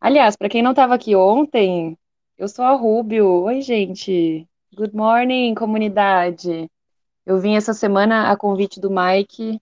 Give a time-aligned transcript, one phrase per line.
[0.00, 1.98] Aliás, para quem não estava aqui ontem,
[2.38, 3.42] eu sou a Rúbio.
[3.44, 4.48] Oi, gente.
[4.74, 6.70] Good morning, comunidade.
[7.26, 9.60] Eu vim essa semana a convite do Mike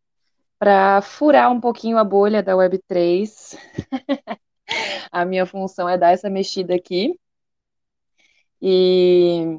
[0.59, 3.57] para furar um pouquinho a bolha da Web3.
[5.11, 7.19] a minha função é dar essa mexida aqui
[8.63, 9.59] e,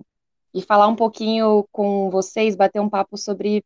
[0.53, 3.65] e falar um pouquinho com vocês, bater um papo sobre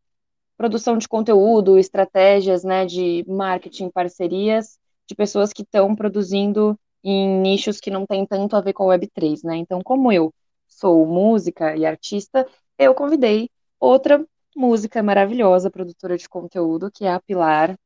[0.57, 7.80] produção de conteúdo, estratégias né, de marketing, parcerias de pessoas que estão produzindo em nichos
[7.80, 9.57] que não tem tanto a ver com a Web3, né?
[9.57, 10.34] Então, como eu
[10.68, 13.50] sou música e artista, eu convidei
[13.80, 14.25] outra
[14.56, 17.78] música maravilhosa, produtora de conteúdo, que é a Pilar.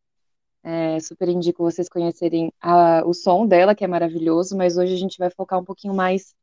[0.64, 4.98] É, super indico vocês conhecerem a, o som dela, que é maravilhoso, mas hoje a
[4.98, 6.36] gente vai focar um pouquinho mais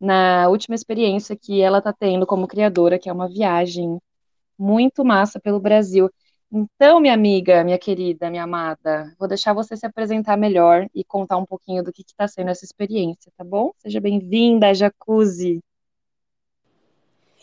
[0.00, 3.98] na última experiência que ela está tendo como criadora, que é uma viagem
[4.58, 6.10] muito massa pelo Brasil.
[6.56, 11.36] Então, minha amiga, minha querida, minha amada, vou deixar você se apresentar melhor e contar
[11.36, 13.72] um pouquinho do que está sendo essa experiência, tá bom?
[13.78, 15.60] Seja bem-vinda, Jacuzzi.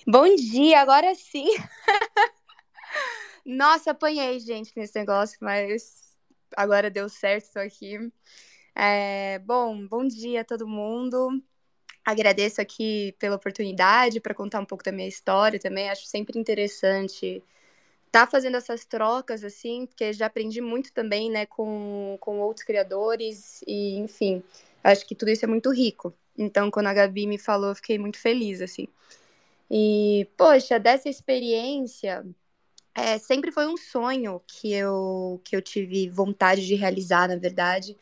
[0.07, 1.45] Bom dia, agora sim.
[3.45, 6.15] Nossa, apanhei, gente, nesse negócio, mas
[6.55, 7.97] agora deu certo, estou aqui.
[8.73, 11.43] É, bom, bom dia a todo mundo.
[12.05, 15.89] Agradeço aqui pela oportunidade para contar um pouco da minha história também.
[15.89, 17.43] Acho sempre interessante
[18.11, 23.61] tá fazendo essas trocas, assim, porque já aprendi muito também, né, com, com outros criadores,
[23.65, 24.43] e enfim,
[24.83, 26.13] acho que tudo isso é muito rico.
[26.37, 28.87] Então, quando a Gabi me falou, eu fiquei muito feliz, assim.
[29.69, 32.25] E, poxa, dessa experiência,
[32.95, 37.97] é, sempre foi um sonho que eu, que eu tive vontade de realizar, na verdade,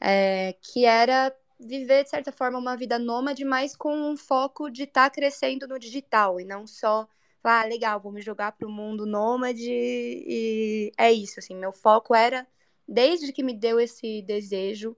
[0.00, 4.84] é, que era viver, de certa forma, uma vida nômade, mas com um foco de
[4.84, 7.08] estar tá crescendo no digital, e não só
[7.48, 12.14] ah, legal, vou me jogar para o mundo nômade e é isso, assim, meu foco
[12.14, 12.46] era,
[12.86, 14.96] desde que me deu esse desejo,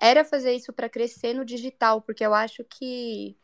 [0.00, 3.36] era fazer isso para crescer no digital, porque eu acho que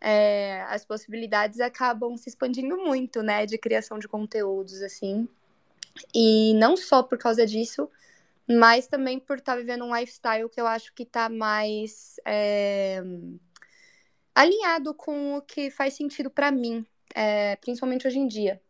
[0.00, 5.28] é, as possibilidades acabam se expandindo muito, né, de criação de conteúdos, assim,
[6.14, 7.88] e não só por causa disso,
[8.48, 13.02] mas também por estar tá vivendo um lifestyle que eu acho que está mais é,
[14.34, 18.60] alinhado com o que faz sentido para mim, é, principalmente hoje em dia.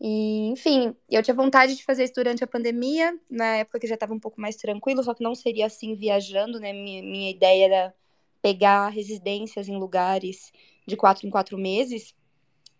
[0.00, 3.94] E, enfim, eu tinha vontade de fazer isso durante a pandemia, na época que já
[3.94, 6.72] estava um pouco mais tranquilo, só que não seria assim viajando, né?
[6.72, 7.94] Minha, minha ideia era
[8.42, 10.52] pegar residências em lugares
[10.86, 12.14] de quatro em quatro meses,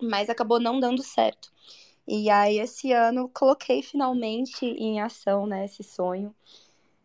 [0.01, 1.51] mas acabou não dando certo.
[2.07, 6.35] E aí, esse ano, coloquei finalmente em ação, né, esse sonho.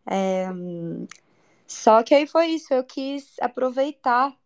[0.05, 0.47] É...
[1.65, 4.37] Só que aí foi isso, eu quis aproveitar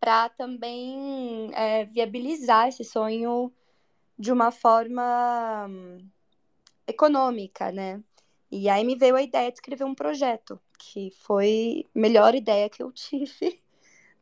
[0.00, 3.52] para também é, viabilizar esse sonho
[4.18, 5.98] de uma forma hum,
[6.86, 8.02] econômica, né?
[8.50, 12.68] E aí me veio a ideia de escrever um projeto, que foi a melhor ideia
[12.68, 13.60] que eu tive,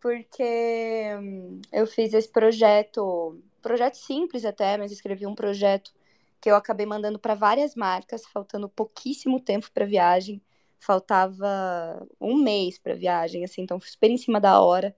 [0.01, 5.93] porque hum, eu fiz esse projeto, projeto simples até, mas escrevi um projeto
[6.41, 10.41] que eu acabei mandando para várias marcas, faltando pouquíssimo tempo para viagem,
[10.79, 14.97] faltava um mês para viagem, assim, então super em cima da hora.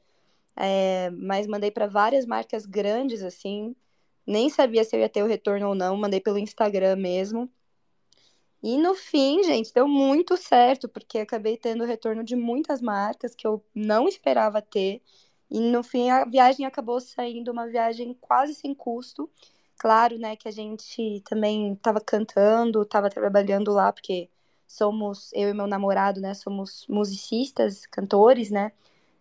[0.59, 3.77] É, mas mandei para várias marcas grandes, assim.
[4.27, 7.51] Nem sabia se eu ia ter o retorno ou não, mandei pelo Instagram mesmo.
[8.63, 13.35] E no fim, gente, deu muito certo, porque acabei tendo o retorno de muitas marcas
[13.35, 15.01] que eu não esperava ter.
[15.51, 19.31] E no fim, a viagem acabou saindo uma viagem quase sem custo.
[19.79, 24.29] Claro, né, que a gente também estava cantando, estava trabalhando lá, porque
[24.67, 28.73] somos, eu e meu namorado, né, somos musicistas, cantores, né?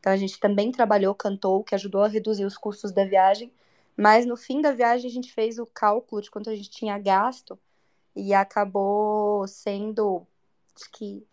[0.07, 3.51] Então a gente também trabalhou, cantou, que ajudou a reduzir os custos da viagem.
[3.97, 6.97] Mas no fim da viagem a gente fez o cálculo de quanto a gente tinha
[6.97, 7.59] gasto
[8.15, 10.25] e acabou sendo,
[10.93, 11.27] que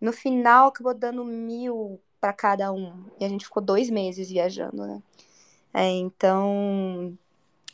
[0.00, 3.04] no final acabou dando mil para cada um.
[3.20, 5.02] E a gente ficou dois meses viajando, né?
[5.74, 7.12] É, então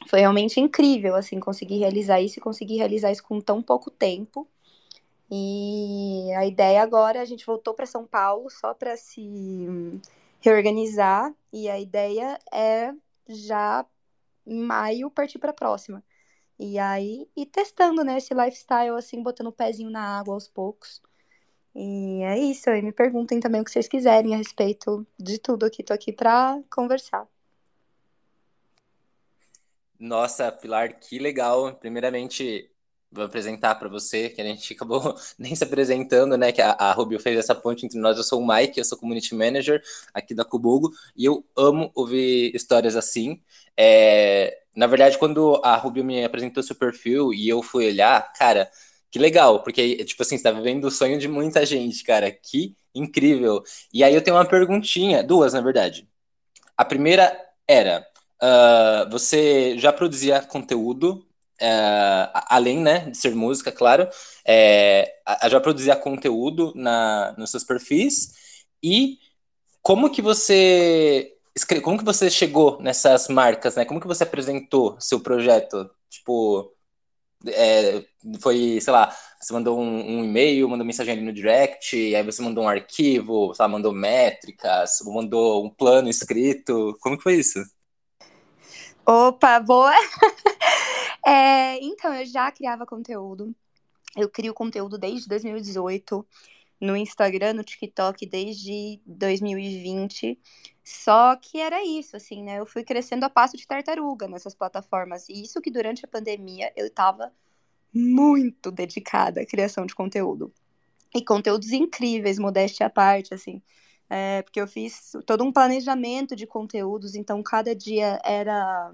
[0.09, 4.49] foi realmente incrível assim conseguir realizar isso e conseguir realizar isso com tão pouco tempo.
[5.31, 10.01] E a ideia agora a gente voltou para São Paulo só para se
[10.41, 12.93] reorganizar e a ideia é
[13.29, 13.85] já
[14.47, 16.03] em maio partir para a próxima.
[16.59, 21.01] E aí, e testando, né, esse lifestyle, assim, botando o pezinho na água aos poucos.
[21.75, 25.65] E é isso, aí me perguntem também o que vocês quiserem a respeito de tudo
[25.65, 25.83] aqui.
[25.83, 27.27] Tô aqui para conversar.
[29.99, 31.75] Nossa, Pilar, que legal.
[31.75, 32.70] Primeiramente,
[33.13, 36.53] vou apresentar para você, que a gente acabou nem se apresentando, né?
[36.53, 38.17] Que a, a Rubio fez essa ponte entre nós.
[38.17, 39.83] Eu sou o Mike, eu sou community manager
[40.15, 43.41] aqui da Cubugo, e eu amo ouvir histórias assim.
[43.77, 48.71] É, na verdade, quando a Rubio me apresentou seu perfil e eu fui olhar, cara,
[49.11, 52.31] Que legal, porque, tipo assim, você tá vivendo o sonho de muita gente, cara.
[52.31, 53.63] Que incrível.
[53.93, 56.09] E aí eu tenho uma perguntinha, duas, na verdade.
[56.77, 57.37] A primeira
[57.69, 58.07] era:
[58.43, 61.27] uh, você já produzia conteúdo,
[61.61, 64.09] uh, além né, de ser música, claro,
[64.47, 65.13] é,
[65.49, 68.33] já produzia conteúdo na, nos seus perfis,
[68.83, 69.19] e
[69.83, 71.35] como que você
[71.83, 73.85] como que você chegou nessas marcas, né?
[73.85, 75.91] Como que você apresentou seu projeto?
[76.09, 76.73] Tipo,
[77.47, 78.05] é,
[78.41, 82.43] foi, sei lá, você mandou um, um, e-mail, mandou mensagem ali no direct, aí você
[82.43, 86.97] mandou um arquivo, sei lá, mandou métricas, mandou um plano escrito.
[87.01, 87.59] Como que foi isso?
[89.13, 89.91] Opa, boa!
[91.27, 93.53] é, então, eu já criava conteúdo.
[94.17, 96.25] Eu crio conteúdo desde 2018
[96.81, 100.39] no Instagram, no TikTok desde 2020.
[100.85, 102.61] Só que era isso, assim, né?
[102.61, 105.29] Eu fui crescendo a passo de tartaruga nessas plataformas.
[105.29, 107.33] E isso que durante a pandemia eu estava
[107.93, 110.55] muito dedicada à criação de conteúdo.
[111.13, 113.61] E conteúdos incríveis, modéstia à parte, assim.
[114.13, 118.93] É, porque eu fiz todo um planejamento de conteúdos, então cada dia era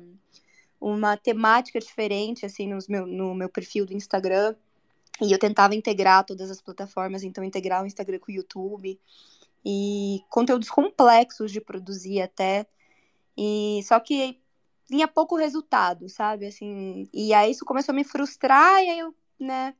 [0.78, 4.54] uma temática diferente, assim, no meu, no meu perfil do Instagram.
[5.22, 9.00] E eu tentava integrar todas as plataformas, então integrar o Instagram com o YouTube.
[9.64, 12.66] E conteúdos complexos de produzir até.
[13.36, 14.38] E só que
[14.88, 16.46] vinha pouco resultado, sabe?
[16.46, 19.74] Assim, e aí isso começou a me frustrar e aí eu, né,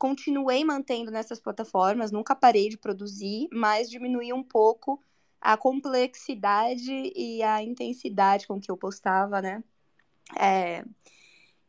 [0.00, 4.98] continuei mantendo nessas plataformas, nunca parei de produzir, mas diminuí um pouco
[5.38, 9.62] a complexidade e a intensidade com que eu postava, né?
[10.38, 10.84] É...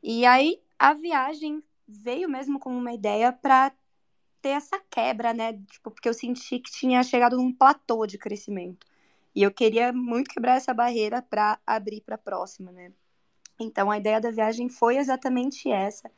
[0.01, 3.73] E aí a viagem veio mesmo como uma ideia para
[4.41, 5.53] ter essa quebra, né?
[5.69, 8.87] Tipo, porque eu senti que tinha chegado num platô de crescimento.
[9.35, 12.93] E eu queria muito quebrar essa barreira para abrir para a próxima, né?
[13.59, 16.09] Então a ideia da viagem foi exatamente essa.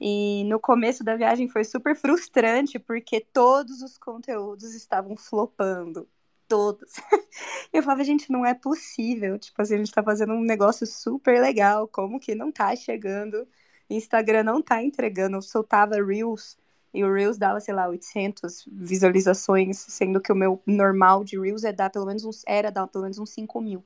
[0.00, 6.08] E no começo da viagem foi super frustrante, porque todos os conteúdos estavam flopando.
[6.46, 6.94] Todos.
[7.72, 9.38] Eu falava, gente, não é possível.
[9.38, 11.88] Tipo assim, a gente tá fazendo um negócio super legal.
[11.88, 13.46] Como que não tá chegando?
[13.90, 15.36] Instagram não tá entregando.
[15.36, 16.56] Eu soltava Reels
[16.92, 21.64] e o Reels dava, sei lá, 800 visualizações, sendo que o meu normal de Reels
[21.64, 23.84] é dar pelo menos uns, era dar pelo menos uns 5 mil.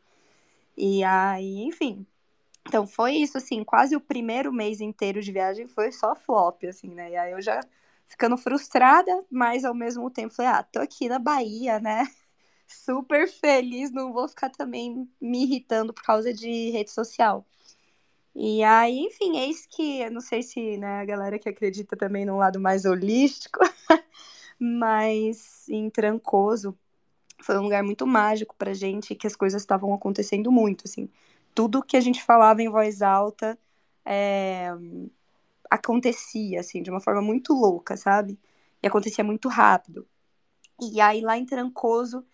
[0.76, 2.06] E aí, enfim.
[2.66, 6.88] Então foi isso, assim, quase o primeiro mês inteiro de viagem foi só flop, assim,
[6.88, 7.10] né?
[7.10, 7.60] E aí eu já
[8.06, 12.06] ficando frustrada, mas ao mesmo tempo falei, ah, tô aqui na Bahia, né?
[12.66, 17.44] Super feliz, não vou ficar também me irritando por causa de rede social.
[18.34, 22.38] E aí, enfim, eis que, não sei se né, a galera que acredita também no
[22.38, 23.60] lado mais holístico,
[24.58, 26.76] mas em Trancoso
[27.42, 31.10] foi um lugar muito mágico pra gente, que as coisas estavam acontecendo muito, assim.
[31.54, 33.58] Tudo que a gente falava em voz alta
[34.04, 34.70] é,
[35.70, 38.38] acontecia, assim, de uma forma muito louca, sabe?
[38.82, 40.06] E acontecia muito rápido.
[40.81, 42.25] E aí, lá em Trancoso,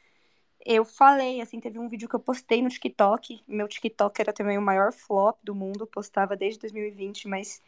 [0.64, 3.42] eu falei, assim, teve um vídeo que eu postei no TikTok.
[3.48, 7.62] Meu TikTok era também o maior flop do mundo, postava desde 2020, mas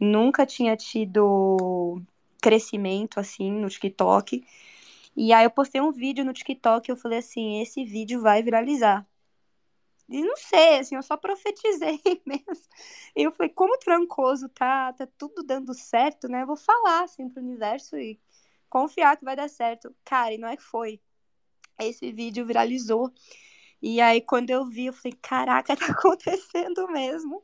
[0.00, 2.00] nunca tinha tido
[2.40, 4.44] crescimento assim no TikTok.
[5.16, 8.42] E aí eu postei um vídeo no TikTok e eu falei assim, esse vídeo vai
[8.42, 9.06] viralizar.
[10.08, 12.66] E não sei, assim, eu só profetizei mesmo.
[13.14, 16.42] E eu falei, como trancoso tá, tá tudo dando certo, né?
[16.42, 18.18] Eu vou falar assim pro universo e
[18.68, 19.94] confiar que vai dar certo.
[20.04, 21.00] Cara, e não é que foi
[21.78, 23.12] esse vídeo viralizou.
[23.82, 27.42] E aí, quando eu vi, eu falei, caraca, tá acontecendo mesmo.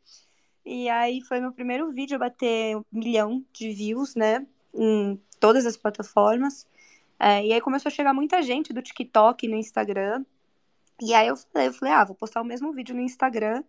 [0.65, 4.47] E aí foi meu primeiro vídeo a bater um milhão de views, né?
[4.75, 6.67] Em todas as plataformas.
[7.19, 10.25] É, e aí começou a chegar muita gente do TikTok no Instagram.
[11.03, 13.65] E aí eu falei, eu falei, ah, vou postar o mesmo vídeo no Instagram.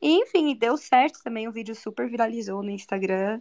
[0.00, 3.40] E enfim, deu certo também, o vídeo super viralizou no Instagram.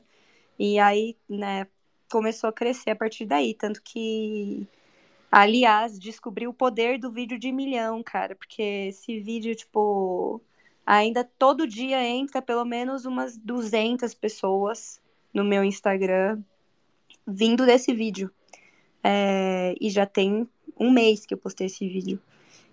[0.59, 1.67] E aí, né,
[2.11, 3.53] começou a crescer a partir daí.
[3.53, 4.67] Tanto que
[5.31, 10.41] Aliás, descobri o poder do vídeo de milhão, cara, porque esse vídeo, tipo,
[10.85, 15.01] ainda todo dia entra pelo menos umas 200 pessoas
[15.33, 16.41] no meu Instagram
[17.27, 18.31] vindo desse vídeo.
[19.03, 20.47] É, e já tem
[20.79, 22.21] um mês que eu postei esse vídeo.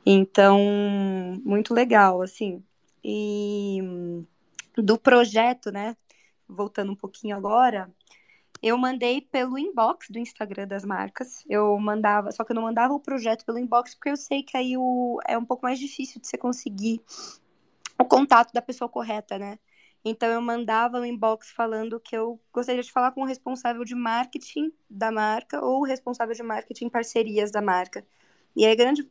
[0.07, 0.59] Então,
[1.45, 2.63] muito legal, assim.
[3.03, 3.79] E
[4.77, 5.97] do projeto, né?
[6.49, 7.91] Voltando um pouquinho agora,
[8.63, 11.45] eu mandei pelo inbox do Instagram das marcas.
[11.49, 14.57] Eu mandava, só que eu não mandava o projeto pelo inbox, porque eu sei que
[14.57, 17.03] aí o, é um pouco mais difícil de você conseguir
[17.99, 19.59] o contato da pessoa correta, né?
[20.05, 23.95] Então eu mandava o inbox falando que eu gostaria de falar com o responsável de
[23.95, 28.07] marketing da marca ou o responsável de marketing parcerias da marca.
[28.55, 29.11] E a grande,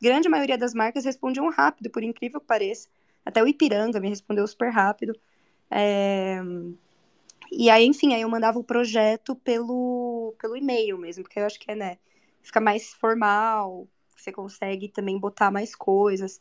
[0.00, 2.88] grande maioria das marcas respondiam rápido, por incrível que pareça.
[3.24, 5.18] Até o Ipiranga me respondeu super rápido.
[5.70, 6.40] É...
[7.50, 11.60] E aí, enfim, aí eu mandava o projeto pelo, pelo e-mail mesmo, porque eu acho
[11.60, 11.98] que é, né,
[12.42, 13.86] fica mais formal,
[14.16, 16.40] você consegue também botar mais coisas.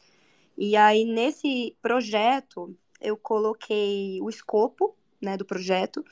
[0.57, 6.03] E aí, nesse projeto, eu coloquei o escopo, né, do projeto.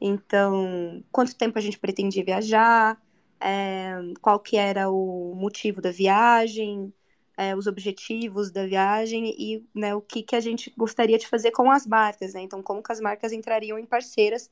[0.00, 3.00] Então, quanto tempo a gente pretendia viajar,
[3.44, 6.92] é, qual que era o motivo da viagem,
[7.36, 11.50] é, os objetivos da viagem e né, o que, que a gente gostaria de fazer
[11.50, 12.40] com as marcas, né?
[12.40, 14.50] Então, como que as marcas entrariam em parceiras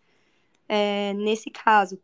[0.69, 1.99] é, nesse caso.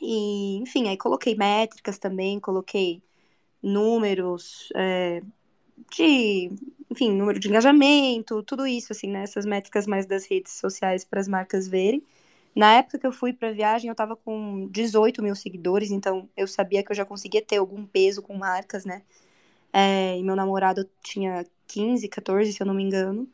[0.00, 3.02] E, enfim, aí coloquei métricas também, coloquei
[3.62, 5.22] números é,
[5.94, 6.50] de,
[6.90, 9.22] enfim, número de engajamento, tudo isso, assim, né?
[9.22, 12.02] Essas métricas mais das redes sociais para as marcas verem.
[12.54, 16.28] Na época que eu fui para a viagem, eu estava com 18 mil seguidores, então
[16.36, 19.02] eu sabia que eu já conseguia ter algum peso com marcas, né?
[19.72, 23.28] É, e meu namorado tinha 15, 14, se eu não me engano.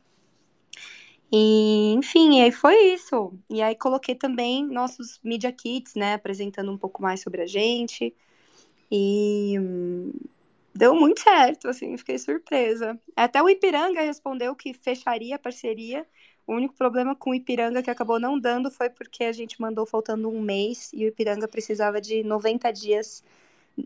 [1.33, 3.33] E, enfim, aí foi isso.
[3.51, 6.15] E aí coloquei também nossos Media Kits, né?
[6.15, 8.15] Apresentando um pouco mais sobre a gente.
[8.91, 10.13] E hum,
[10.75, 12.99] deu muito certo, assim, fiquei surpresa.
[13.17, 16.07] Até o Ipiranga respondeu que fecharia a parceria.
[16.47, 19.85] O único problema com o Ipiranga que acabou não dando foi porque a gente mandou
[19.85, 23.25] faltando um mês e o Ipiranga precisava de 90 dias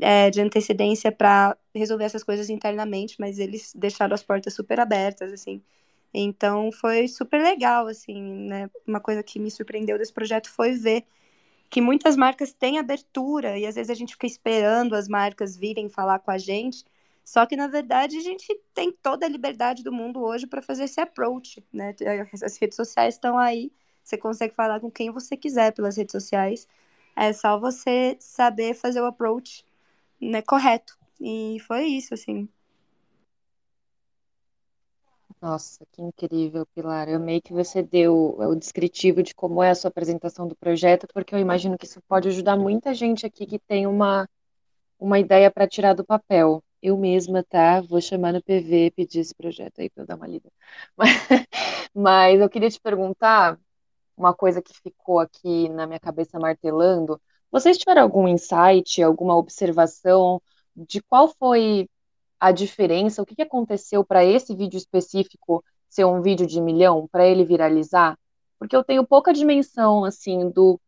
[0.00, 5.33] é, de antecedência para resolver essas coisas internamente, mas eles deixaram as portas super abertas,
[5.33, 5.62] assim.
[6.12, 8.71] Então foi super legal, assim, né?
[8.87, 11.05] Uma coisa que me surpreendeu desse projeto foi ver
[11.71, 15.88] que muitas marcas têm abertura e às vezes a gente fica esperando as marcas virem
[15.88, 16.85] falar com a gente.
[17.31, 20.83] Só que na verdade a gente tem toda a liberdade do mundo hoje para fazer
[20.87, 21.95] esse approach, né?
[22.43, 23.71] As redes sociais estão aí,
[24.03, 26.67] você consegue falar com quem você quiser pelas redes sociais.
[27.15, 29.65] É só você saber fazer o approach
[30.21, 30.99] né, correto.
[31.21, 32.49] E foi isso, assim.
[35.41, 37.09] Nossa, que incrível, Pilar.
[37.09, 41.07] Eu amei que você deu o descritivo de como é a sua apresentação do projeto,
[41.15, 44.29] porque eu imagino que isso pode ajudar muita gente aqui que tem uma,
[44.99, 46.61] uma ideia para tirar do papel.
[46.83, 47.81] Eu mesma, tá?
[47.83, 50.51] Vou chamar no PV pedir esse projeto aí para eu dar uma lida.
[50.97, 51.11] Mas,
[51.95, 53.59] mas eu queria te perguntar
[54.17, 57.21] uma coisa que ficou aqui na minha cabeça martelando.
[57.51, 60.43] Vocês tiveram algum insight, alguma observação
[60.77, 61.89] de qual foi
[62.39, 67.09] a diferença, o que, que aconteceu para esse vídeo específico ser um vídeo de milhão,
[67.09, 68.19] para ele viralizar?
[68.59, 70.81] Porque eu tenho pouca dimensão, assim, do,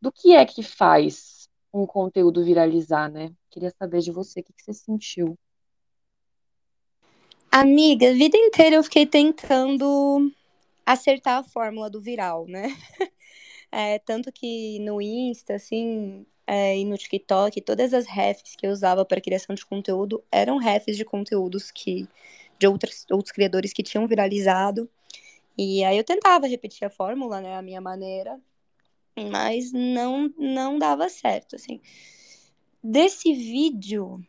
[0.00, 1.35] do que é que faz
[1.76, 3.32] um conteúdo viralizar, né?
[3.50, 5.38] Queria saber de você, o que, você sentiu?
[7.50, 10.32] Amiga, a vida inteira eu fiquei tentando
[10.84, 12.68] acertar a fórmula do viral, né?
[13.72, 18.70] É, tanto que no Insta, assim, é, e no TikTok, todas as refs que eu
[18.70, 22.08] usava para criação de conteúdo eram refs de conteúdos que
[22.58, 24.88] de outros, outros criadores que tinham viralizado.
[25.58, 28.40] E aí eu tentava repetir a fórmula, né, a minha maneira,
[29.30, 31.80] mas não não dava certo, assim.
[32.82, 34.20] Desse vídeo,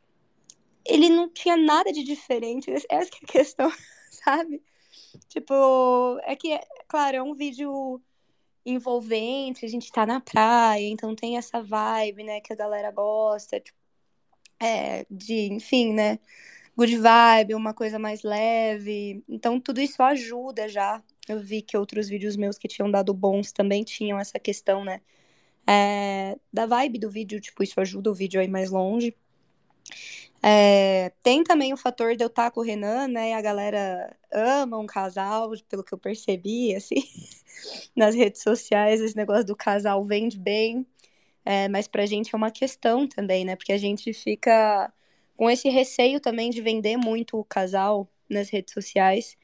[0.85, 3.71] ele não tinha nada de diferente, essa é a questão,
[4.11, 4.61] sabe?
[5.29, 8.01] Tipo, é que, claro, é um vídeo
[8.65, 13.59] envolvente, a gente tá na praia, então tem essa vibe, né, que a galera gosta,
[13.59, 13.77] tipo,
[14.59, 16.19] é, de, enfim, né,
[16.75, 19.23] good vibe, uma coisa mais leve.
[19.27, 21.03] Então tudo isso ajuda já.
[21.27, 25.01] Eu vi que outros vídeos meus que tinham dado bons também tinham essa questão, né,
[25.67, 29.15] é, da vibe do vídeo, tipo, isso ajuda o vídeo a ir mais longe.
[30.41, 33.33] É, tem também o fator de eu estar com o Renan, né?
[33.33, 37.03] A galera ama um casal, pelo que eu percebi, assim,
[37.95, 40.85] nas redes sociais, esse negócio do casal vende bem.
[41.45, 43.55] É, mas pra gente é uma questão também, né?
[43.55, 44.91] Porque a gente fica
[45.35, 49.37] com esse receio também de vender muito o casal nas redes sociais.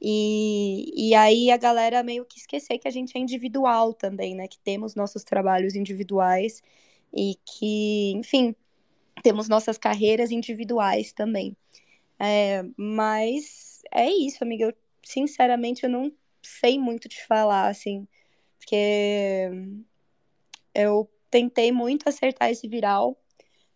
[0.00, 4.48] E, e aí a galera meio que esquecer que a gente é individual também, né?
[4.48, 6.62] Que temos nossos trabalhos individuais
[7.14, 8.54] e que, enfim,
[9.22, 11.56] temos nossas carreiras individuais também.
[12.18, 14.66] É, mas é isso, amiga.
[14.66, 16.12] Eu, sinceramente, eu não
[16.42, 18.06] sei muito te falar, assim,
[18.58, 19.50] porque
[20.74, 23.18] eu tentei muito acertar esse viral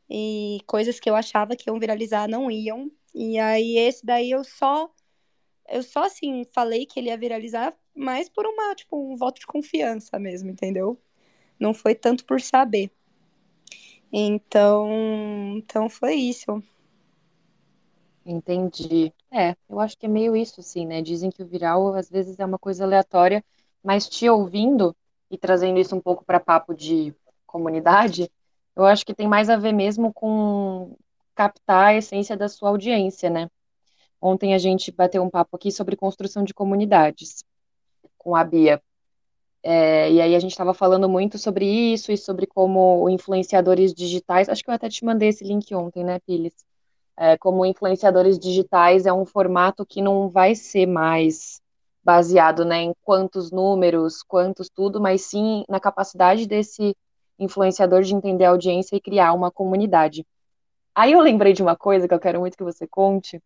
[0.09, 2.91] e coisas que eu achava que iam viralizar não iam.
[3.15, 4.93] E aí esse daí eu só
[5.71, 9.47] eu só assim falei que ele ia viralizar, mas por uma, tipo, um voto de
[9.47, 11.01] confiança mesmo, entendeu?
[11.59, 12.91] Não foi tanto por saber.
[14.13, 14.89] Então,
[15.57, 16.63] então foi isso.
[18.25, 19.13] Entendi.
[19.31, 21.01] É, eu acho que é meio isso, assim, né?
[21.03, 23.45] Dizem que o viral às vezes é uma coisa aleatória,
[23.83, 24.95] mas te ouvindo
[25.31, 27.15] e trazendo isso um pouco para papo de
[27.47, 28.31] comunidade,
[28.77, 30.97] eu acho que tem mais a ver mesmo com
[31.35, 33.49] captar a essência da sua audiência, né?
[34.21, 37.43] Ontem a gente bateu um papo aqui sobre construção de comunidades
[38.19, 38.83] com a Bia.
[39.63, 44.49] É, e aí a gente estava falando muito sobre isso e sobre como influenciadores digitais,
[44.49, 46.55] acho que eu até te mandei esse link ontem, né, Piles?
[47.17, 51.61] É, como influenciadores digitais é um formato que não vai ser mais
[52.03, 56.97] baseado né, em quantos números, quantos tudo, mas sim na capacidade desse
[57.39, 60.27] influenciador de entender a audiência e criar uma comunidade.
[60.95, 63.41] Aí eu lembrei de uma coisa que eu quero muito que você conte,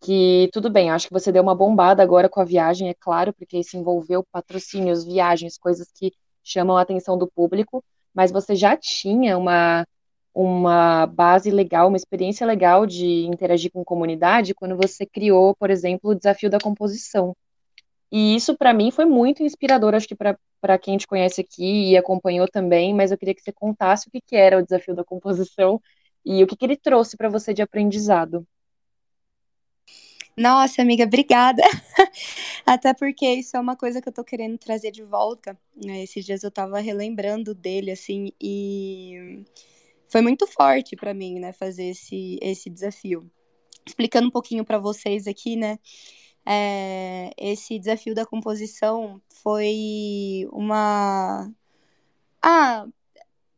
[0.00, 3.32] que tudo bem, acho que você deu uma bombada agora com a viagem, é claro,
[3.32, 6.12] porque isso envolveu patrocínios, viagens, coisas que
[6.42, 9.86] chamam a atenção do público, mas você já tinha uma,
[10.34, 16.10] uma base legal, uma experiência legal de interagir com comunidade quando você criou, por exemplo,
[16.10, 17.36] o desafio da composição.
[18.10, 21.96] E isso para mim foi muito inspirador, acho que para quem te conhece aqui e
[21.96, 25.04] acompanhou também, mas eu queria que você contasse o que, que era o desafio da
[25.04, 25.80] composição
[26.24, 28.46] e o que, que ele trouxe para você de aprendizado.
[30.38, 31.62] Nossa, amiga, obrigada.
[32.64, 35.58] Até porque isso é uma coisa que eu tô querendo trazer de volta.
[35.74, 36.04] Né?
[36.04, 39.44] Esses dias eu tava relembrando dele, assim, e
[40.08, 43.28] foi muito forte para mim, né, fazer esse, esse desafio.
[43.84, 45.78] Explicando um pouquinho para vocês aqui, né,
[46.46, 51.52] é, esse desafio da composição foi uma.
[52.42, 52.86] Ah,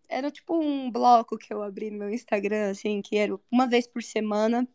[0.08, 3.86] era tipo um bloco que eu abri no meu Instagram, assim, que era uma vez
[3.86, 4.66] por semana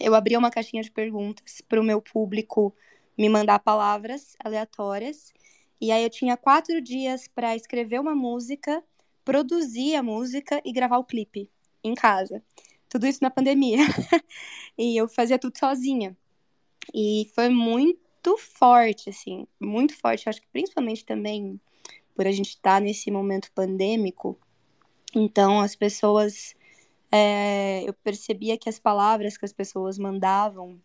[0.00, 2.74] eu abria uma caixinha de perguntas para o meu público
[3.16, 5.32] me mandar palavras aleatórias.
[5.80, 8.82] E aí eu tinha quatro dias para escrever uma música,
[9.24, 11.50] produzir a música e gravar o clipe
[11.82, 12.42] em casa.
[12.88, 13.78] Tudo isso na pandemia.
[14.78, 16.16] e eu fazia tudo sozinha.
[16.92, 20.28] E foi muito forte, assim, muito forte.
[20.28, 21.60] Acho que principalmente também
[22.14, 24.38] por a gente estar tá nesse momento pandêmico.
[25.14, 26.54] Então as pessoas
[27.14, 30.80] é, eu percebia que as palavras que as pessoas mandavam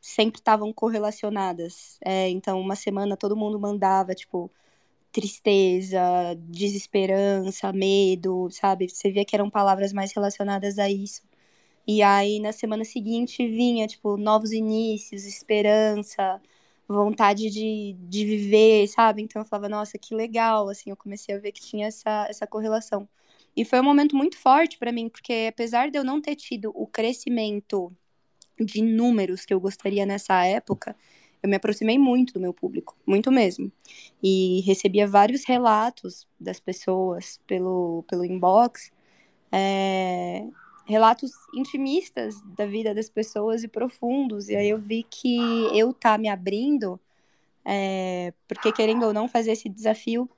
[0.00, 1.98] sempre estavam correlacionadas.
[2.04, 4.50] É, então, uma semana todo mundo mandava, tipo,
[5.12, 6.00] tristeza,
[6.38, 8.88] desesperança, medo, sabe?
[8.88, 11.22] Você via que eram palavras mais relacionadas a isso.
[11.86, 16.40] E aí, na semana seguinte, vinha, tipo, novos inícios, esperança,
[16.88, 19.22] vontade de, de viver, sabe?
[19.22, 22.46] Então, eu falava, nossa, que legal, assim, eu comecei a ver que tinha essa, essa
[22.46, 23.08] correlação.
[23.56, 26.72] E foi um momento muito forte para mim, porque apesar de eu não ter tido
[26.74, 27.92] o crescimento
[28.58, 30.96] de números que eu gostaria nessa época,
[31.42, 33.70] eu me aproximei muito do meu público, muito mesmo.
[34.22, 38.90] E recebia vários relatos das pessoas pelo, pelo inbox,
[39.52, 40.48] é,
[40.86, 44.48] relatos intimistas da vida das pessoas e profundos.
[44.48, 45.38] E aí eu vi que
[45.78, 46.98] eu tá me abrindo,
[47.64, 50.28] é, porque querendo ou não fazer esse desafio,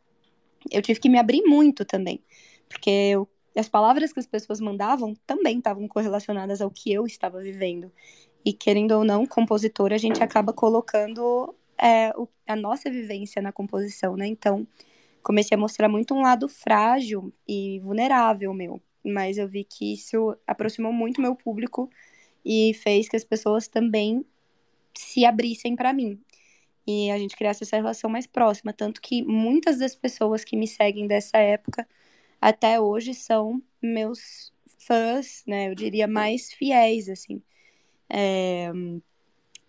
[0.70, 2.20] eu tive que me abrir muito também
[2.68, 7.40] porque eu, as palavras que as pessoas mandavam também estavam correlacionadas ao que eu estava
[7.40, 7.90] vivendo.
[8.44, 13.52] E querendo ou não, compositor, a gente acaba colocando é, o, a nossa vivência na
[13.52, 14.26] composição, né?
[14.26, 14.66] Então,
[15.22, 18.80] comecei a mostrar muito um lado frágil e vulnerável meu.
[19.04, 21.90] Mas eu vi que isso aproximou muito meu público
[22.44, 24.24] e fez que as pessoas também
[24.94, 26.20] se abrissem para mim.
[26.86, 28.72] E a gente criasse essa relação mais próxima.
[28.72, 31.86] Tanto que muitas das pessoas que me seguem dessa época
[32.40, 35.68] até hoje são meus fãs, né?
[35.68, 37.42] Eu diria mais fiéis, assim.
[38.08, 38.70] É...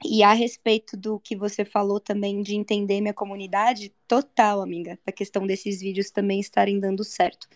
[0.06, 5.00] E a respeito do que você falou também de entender minha comunidade, total, amiga.
[5.06, 7.48] A questão desses vídeos também estarem dando certo.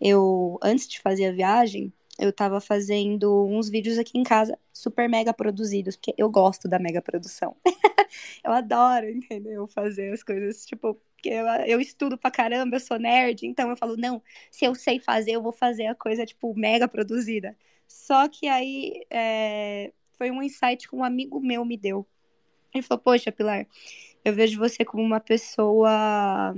[0.00, 5.08] Eu, antes de fazer a viagem, eu tava fazendo uns vídeos aqui em casa, super
[5.08, 7.56] mega produzidos, porque eu gosto da mega produção.
[8.44, 9.66] eu adoro, entendeu?
[9.66, 13.76] Fazer as coisas, tipo, porque eu, eu estudo pra caramba, eu sou nerd, então eu
[13.76, 17.54] falo, não, se eu sei fazer, eu vou fazer a coisa, tipo, mega produzida.
[17.86, 22.06] Só que aí é, foi um insight que um amigo meu me deu.
[22.72, 23.66] Ele falou, poxa, Pilar,
[24.24, 26.54] eu vejo você como uma pessoa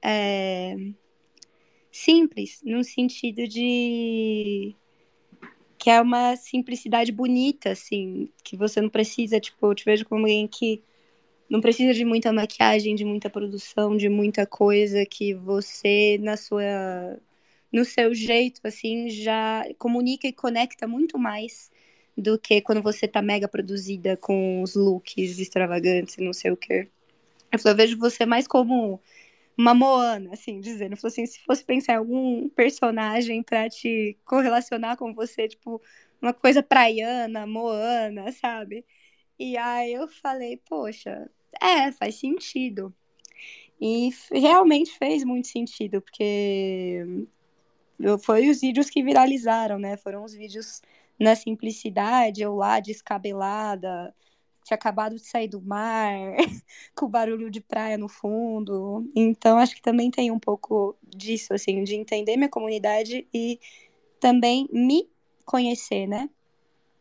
[0.00, 0.74] é,
[1.92, 4.74] simples, no sentido de
[5.76, 10.22] que é uma simplicidade bonita, assim, que você não precisa, tipo, eu te vejo como
[10.22, 10.82] alguém que
[11.54, 17.16] não precisa de muita maquiagem, de muita produção, de muita coisa que você na sua
[17.72, 21.70] no seu jeito assim já comunica e conecta muito mais
[22.18, 26.88] do que quando você tá mega produzida com os looks extravagantes não sei o que.
[27.52, 29.00] Eu, falei, eu vejo você mais como
[29.56, 30.96] uma Moana, assim, dizendo.
[30.96, 35.80] Falou assim, se fosse pensar em algum personagem para te correlacionar com você, tipo,
[36.20, 38.84] uma coisa praiana, Moana, sabe?
[39.38, 41.28] E aí eu falei, poxa,
[41.60, 42.94] é, faz sentido.
[43.80, 47.26] E realmente fez muito sentido, porque
[48.20, 49.96] foi os vídeos que viralizaram, né?
[49.96, 50.80] Foram os vídeos
[51.18, 54.14] na simplicidade, eu lá descabelada,
[54.64, 56.10] tinha acabado de sair do mar,
[56.96, 59.06] com barulho de praia no fundo.
[59.14, 63.60] Então, acho que também tem um pouco disso, assim, de entender minha comunidade e
[64.18, 65.08] também me
[65.44, 66.30] conhecer, né?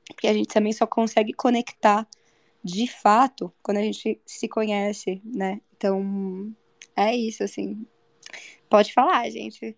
[0.08, 2.08] Porque a gente também só consegue conectar
[2.63, 5.60] de fato quando a gente se conhece, né?
[5.76, 6.56] Então,
[6.95, 7.86] é isso, assim.
[8.69, 9.78] Pode falar, gente.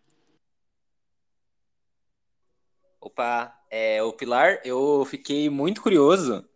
[3.01, 6.47] Opa, é, o Pilar, eu fiquei muito curioso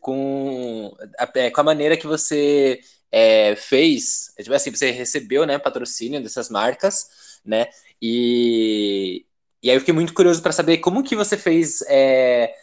[0.00, 5.46] com a, é, com a maneira que você é, fez, é, tipo assim, você recebeu,
[5.46, 7.68] né, patrocínio dessas marcas, né,
[8.02, 9.24] e,
[9.62, 12.54] e aí eu fiquei muito curioso para saber como que você fez, é,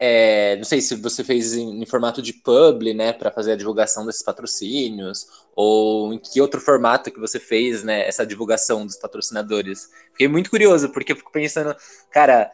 [0.00, 3.56] é, não sei se você fez em, em formato de publi, né, para fazer a
[3.56, 8.96] divulgação desses patrocínios, ou em que outro formato que você fez, né, essa divulgação dos
[8.96, 9.90] patrocinadores.
[10.12, 11.74] Fiquei muito curioso, porque eu fico pensando,
[12.12, 12.50] cara,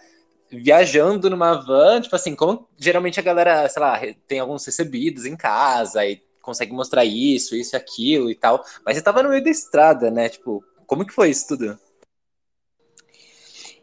[0.50, 5.36] viajando numa van, tipo assim, como geralmente a galera, sei lá, tem alguns recebidos em
[5.36, 9.42] casa e consegue mostrar isso, isso e aquilo e tal, mas você tava no meio
[9.42, 10.28] da estrada, né?
[10.28, 11.78] Tipo, como que foi isso tudo?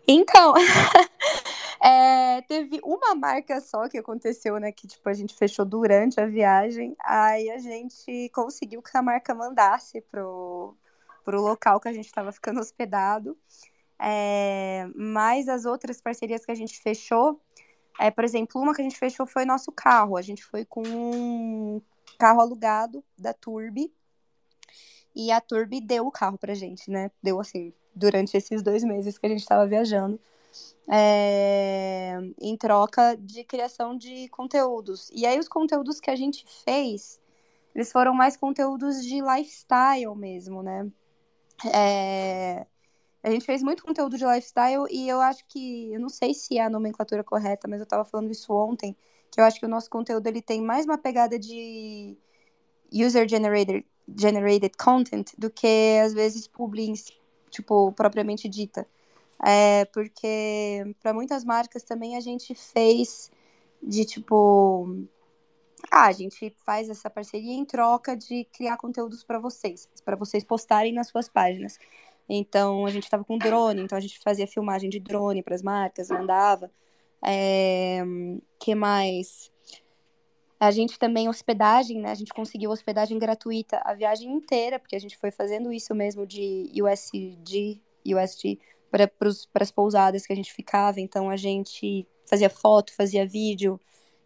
[0.08, 0.54] Então,
[1.84, 4.72] é, teve uma marca só que aconteceu, né?
[4.72, 6.96] Que tipo, a gente fechou durante a viagem.
[7.04, 10.76] Aí a gente conseguiu que a marca mandasse pro,
[11.26, 13.36] pro local que a gente estava ficando hospedado.
[14.00, 17.42] É, mas as outras parcerias que a gente fechou,
[18.00, 20.18] é, por exemplo, uma que a gente fechou foi nosso carro.
[20.18, 21.82] A gente foi com um
[22.20, 23.92] carro alugado da Turbi.
[25.16, 27.10] E a Turbi deu o carro pra gente, né?
[27.24, 30.20] Deu assim, durante esses dois meses que a gente estava viajando.
[30.90, 35.10] É, em troca de criação de conteúdos.
[35.14, 37.20] E aí, os conteúdos que a gente fez,
[37.74, 40.92] eles foram mais conteúdos de lifestyle mesmo, né?
[41.74, 42.66] É,
[43.24, 46.58] a gente fez muito conteúdo de lifestyle e eu acho que, eu não sei se
[46.58, 48.96] é a nomenclatura correta, mas eu tava falando isso ontem,
[49.32, 52.18] que eu acho que o nosso conteúdo ele tem mais uma pegada de
[52.92, 53.86] user generated,
[54.20, 57.12] generated content do que às vezes publis,
[57.50, 58.88] tipo, propriamente dita.
[59.44, 63.32] É, porque para muitas marcas também a gente fez
[63.82, 65.08] de tipo
[65.90, 70.44] ah, a gente faz essa parceria em troca de criar conteúdos para vocês, para vocês
[70.44, 71.80] postarem nas suas páginas.
[72.30, 75.64] Então, a gente estava com drone, então a gente fazia filmagem de drone para as
[75.64, 76.72] marcas, mandava.
[77.26, 78.02] É,
[78.60, 79.52] que mais?
[80.60, 82.12] A gente também hospedagem, né?
[82.12, 86.26] A gente conseguiu hospedagem gratuita a viagem inteira, porque a gente foi fazendo isso mesmo
[86.26, 88.60] de USG, USG
[88.92, 89.10] para
[89.56, 91.00] as pousadas que a gente ficava.
[91.00, 93.80] Então a gente fazia foto, fazia vídeo,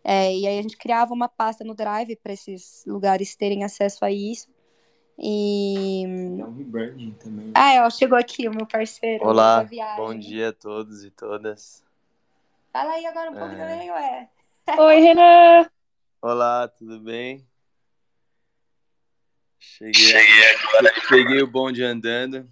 [0.07, 4.05] é, e aí a gente criava uma pasta no Drive para esses lugares terem acesso
[4.05, 4.47] a isso.
[5.17, 6.03] E.
[6.03, 7.51] É um rebranding também.
[7.55, 9.25] Ah, ó, chegou aqui o meu parceiro.
[9.25, 11.83] Olá, bom dia a todos e todas.
[12.71, 13.57] Fala aí agora um pouco é...
[13.57, 14.29] também, ué.
[14.77, 15.69] Oi, Renan!
[16.21, 17.47] Olá, tudo bem?
[19.57, 20.93] Cheguei, Cheguei agora.
[21.09, 22.47] Peguei o bonde andando,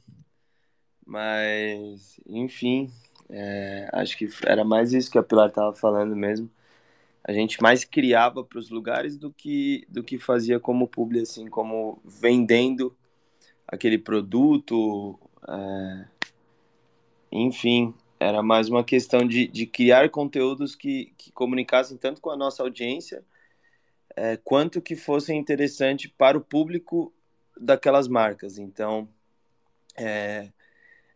[1.05, 2.91] mas, enfim,
[3.29, 6.49] é, acho que era mais isso que a Pilar estava falando mesmo
[7.23, 11.47] a gente mais criava para os lugares do que do que fazia como publi, assim,
[11.47, 12.95] como vendendo
[13.65, 16.05] aquele produto, é...
[17.31, 22.37] enfim, era mais uma questão de, de criar conteúdos que, que comunicassem tanto com a
[22.37, 23.23] nossa audiência
[24.15, 27.13] é, quanto que fossem interessantes para o público
[27.59, 28.57] daquelas marcas.
[28.57, 29.07] Então,
[29.97, 30.51] é,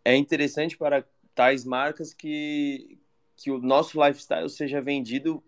[0.07, 1.03] é interessante para
[1.35, 2.97] tais marcas que,
[3.35, 5.43] que o nosso lifestyle seja vendido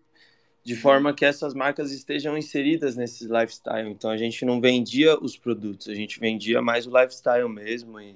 [0.62, 3.88] de forma que essas marcas estejam inseridas nesse lifestyle.
[3.88, 7.98] Então a gente não vendia os produtos, a gente vendia mais o lifestyle mesmo.
[7.98, 8.14] E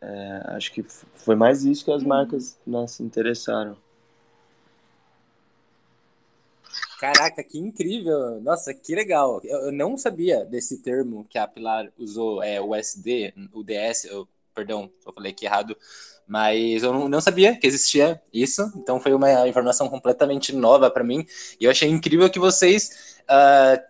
[0.00, 2.08] é, acho que foi mais isso que as uhum.
[2.08, 3.76] marcas né, se interessaram.
[6.98, 8.40] Caraca, que incrível!
[8.40, 9.42] Nossa, que legal!
[9.44, 14.26] Eu, não sabia desse termo que a Pilar usou, é o SD, o DS, eu,
[14.54, 15.76] perdão, eu falei aqui errado,
[16.26, 21.26] mas eu não, sabia que existia isso, então foi uma informação completamente nova para mim.
[21.60, 23.82] E eu achei incrível que vocês uh,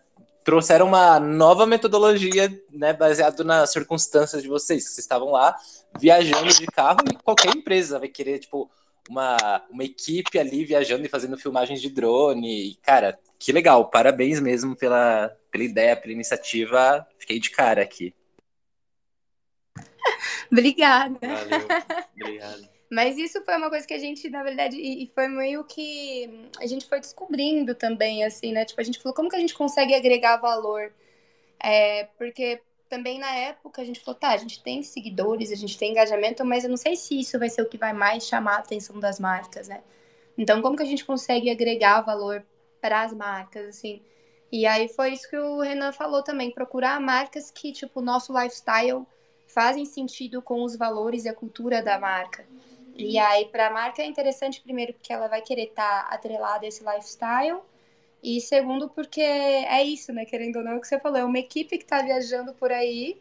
[0.43, 4.85] trouxeram uma nova metodologia, né, baseado nas circunstâncias de vocês.
[4.85, 5.57] Vocês estavam lá
[5.99, 8.69] viajando de carro e qualquer empresa vai querer, tipo,
[9.09, 12.71] uma, uma equipe ali viajando e fazendo filmagens de drone.
[12.71, 13.91] E, cara, que legal!
[13.91, 17.07] Parabéns mesmo pela, pela ideia, pela iniciativa.
[17.19, 18.15] Fiquei de cara aqui.
[20.51, 21.19] Obrigada.
[21.21, 21.69] Valeu.
[22.21, 22.75] Obrigado.
[22.91, 26.67] Mas isso foi uma coisa que a gente, na verdade, e foi meio que a
[26.67, 28.65] gente foi descobrindo também, assim, né?
[28.65, 30.93] Tipo, a gente falou, como que a gente consegue agregar valor?
[31.59, 35.77] É, porque também na época a gente falou, tá, a gente tem seguidores, a gente
[35.77, 38.57] tem engajamento, mas eu não sei se isso vai ser o que vai mais chamar
[38.57, 39.83] a atenção das marcas, né?
[40.39, 42.45] Então, como que a gente consegue agregar valor
[42.81, 44.03] para as marcas, assim?
[44.53, 48.33] E aí foi isso que o Renan falou também, procurar marcas que, tipo, o nosso
[48.33, 49.05] lifestyle
[49.55, 52.45] fazem sentido com os valores e a cultura da marca.
[52.97, 56.65] E aí, para a marca é interessante, primeiro, porque ela vai querer estar tá atrelada
[56.65, 57.61] a esse lifestyle,
[58.23, 60.25] e segundo, porque é isso, né?
[60.25, 62.73] Querendo ou não, é o que você falou, é uma equipe que está viajando por
[62.73, 63.21] aí,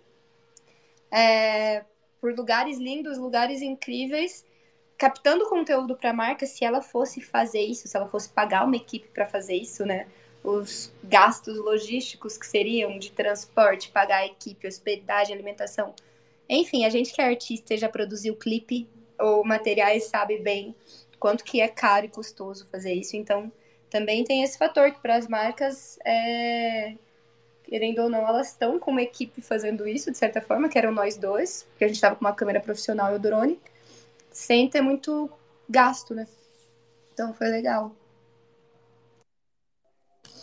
[1.11, 1.83] é,
[2.21, 4.45] por lugares lindos, lugares incríveis,
[4.97, 6.45] captando conteúdo para a marca.
[6.45, 10.07] Se ela fosse fazer isso, se ela fosse pagar uma equipe para fazer isso, né?
[10.43, 15.95] os gastos logísticos que seriam de transporte, pagar a equipe, hospedagem, alimentação.
[16.49, 18.87] Enfim, a gente que é artista e já produziu clipe
[19.19, 20.75] ou materiais sabe bem
[21.19, 23.15] quanto que é caro e custoso fazer isso.
[23.15, 23.51] Então,
[23.89, 26.95] também tem esse fator que para as marcas, é...
[27.63, 30.91] querendo ou não, elas estão com uma equipe fazendo isso, de certa forma, que eram
[30.91, 33.57] nós dois, porque a gente estava com uma câmera profissional e o drone,
[34.31, 35.29] sem ter muito
[35.69, 36.27] gasto, né?
[37.13, 37.95] Então foi legal.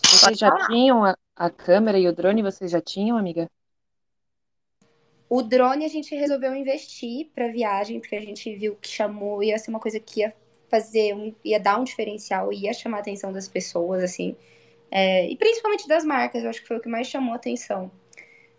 [0.02, 2.42] Vocês já tinham a, a câmera e o drone?
[2.42, 3.50] Vocês já tinham, amiga?
[5.30, 9.56] O drone a gente resolveu investir para viagem, porque a gente viu que chamou, ia
[9.58, 10.34] ser uma coisa que ia
[10.68, 14.34] fazer, um, ia dar um diferencial, ia chamar a atenção das pessoas, assim.
[14.90, 17.92] É, e principalmente das marcas, eu acho que foi o que mais chamou a atenção.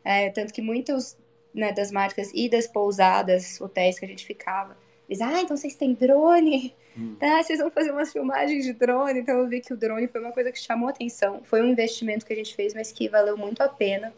[0.01, 1.17] É, tanto que muitos
[1.53, 4.77] né, das marcas e das pousadas, hotéis que a gente ficava,
[5.09, 6.73] eles, ah, então vocês têm drone?
[6.97, 7.17] Hum.
[7.19, 9.19] Ah, vocês vão fazer umas filmagens de drone.
[9.19, 11.41] Então eu vi que o drone foi uma coisa que chamou atenção.
[11.43, 14.13] Foi um investimento que a gente fez, mas que valeu muito a pena.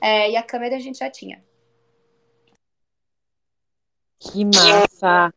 [0.00, 1.42] É, e a câmera a gente já tinha.
[4.32, 5.32] Que massa!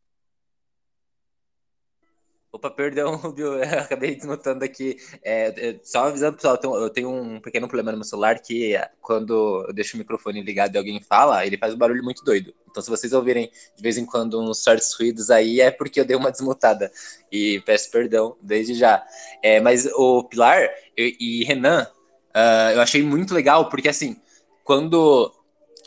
[2.50, 4.98] Opa, perdão, Rubio, acabei desnotando aqui.
[5.22, 8.90] É, é, só avisando, pessoal, eu tenho um pequeno problema no meu celular que é,
[9.02, 12.54] quando eu deixo o microfone ligado e alguém fala, ele faz um barulho muito doido.
[12.70, 16.06] Então, se vocês ouvirem de vez em quando uns certos ruídos aí, é porque eu
[16.06, 16.92] dei uma desmutada.
[17.32, 19.06] E peço perdão desde já.
[19.44, 21.84] É, mas o Pilar e, e Renan,
[22.36, 24.20] uh, eu achei muito legal, porque assim,
[24.64, 25.32] quando,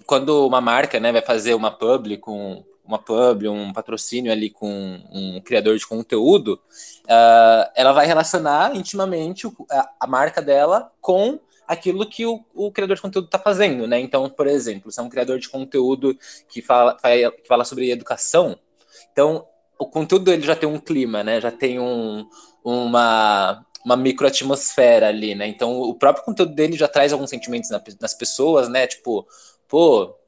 [0.06, 5.00] quando uma marca né, vai fazer uma publi com uma pub, um patrocínio ali com
[5.12, 6.60] um criador de conteúdo,
[7.04, 12.96] uh, ela vai relacionar intimamente a, a, marca dela com aquilo que o, o criador
[12.96, 14.00] de conteúdo está fazendo, né?
[14.00, 18.58] Então, por exemplo, se é um criador de conteúdo que fala, que fala sobre educação,
[19.12, 19.46] então
[19.78, 21.40] o conteúdo dele já tem um clima, né?
[21.40, 22.28] Já tem um,
[22.64, 25.46] uma, uma microatmosfera ali, né?
[25.46, 28.88] Então o próprio conteúdo dele já traz alguns sentimentos nas pessoas, né?
[28.88, 29.26] Tipo,
[29.68, 30.19] pô,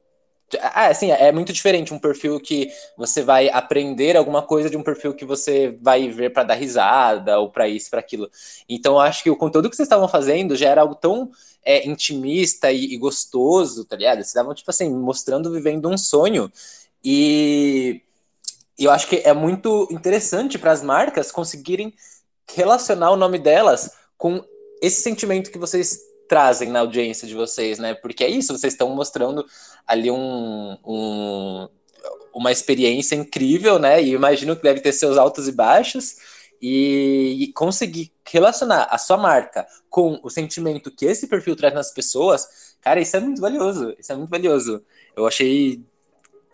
[0.61, 4.83] ah, assim, é muito diferente um perfil que você vai aprender alguma coisa de um
[4.83, 8.29] perfil que você vai ver para dar risada ou para isso, para aquilo.
[8.67, 11.31] Então, eu acho que o conteúdo que vocês estavam fazendo já era algo tão
[11.63, 14.15] é, intimista e, e, gostoso, tá ligado?
[14.15, 16.51] Vocês estavam, tipo assim, mostrando, vivendo um sonho.
[17.03, 18.01] E
[18.77, 21.93] eu acho que é muito interessante para as marcas conseguirem
[22.53, 24.43] relacionar o nome delas com
[24.81, 27.93] esse sentimento que vocês trazem na audiência de vocês, né?
[27.93, 29.45] Porque é isso, vocês estão mostrando
[29.85, 31.69] ali um, um,
[32.33, 34.01] uma experiência incrível, né?
[34.01, 36.15] E imagino que deve ter seus altos e baixos.
[36.59, 41.91] E, e, conseguir relacionar a sua marca com o sentimento que esse perfil traz nas
[41.91, 42.47] pessoas,
[42.81, 43.93] cara, isso é muito valioso.
[43.99, 44.83] Isso é muito valioso.
[45.15, 45.83] Eu achei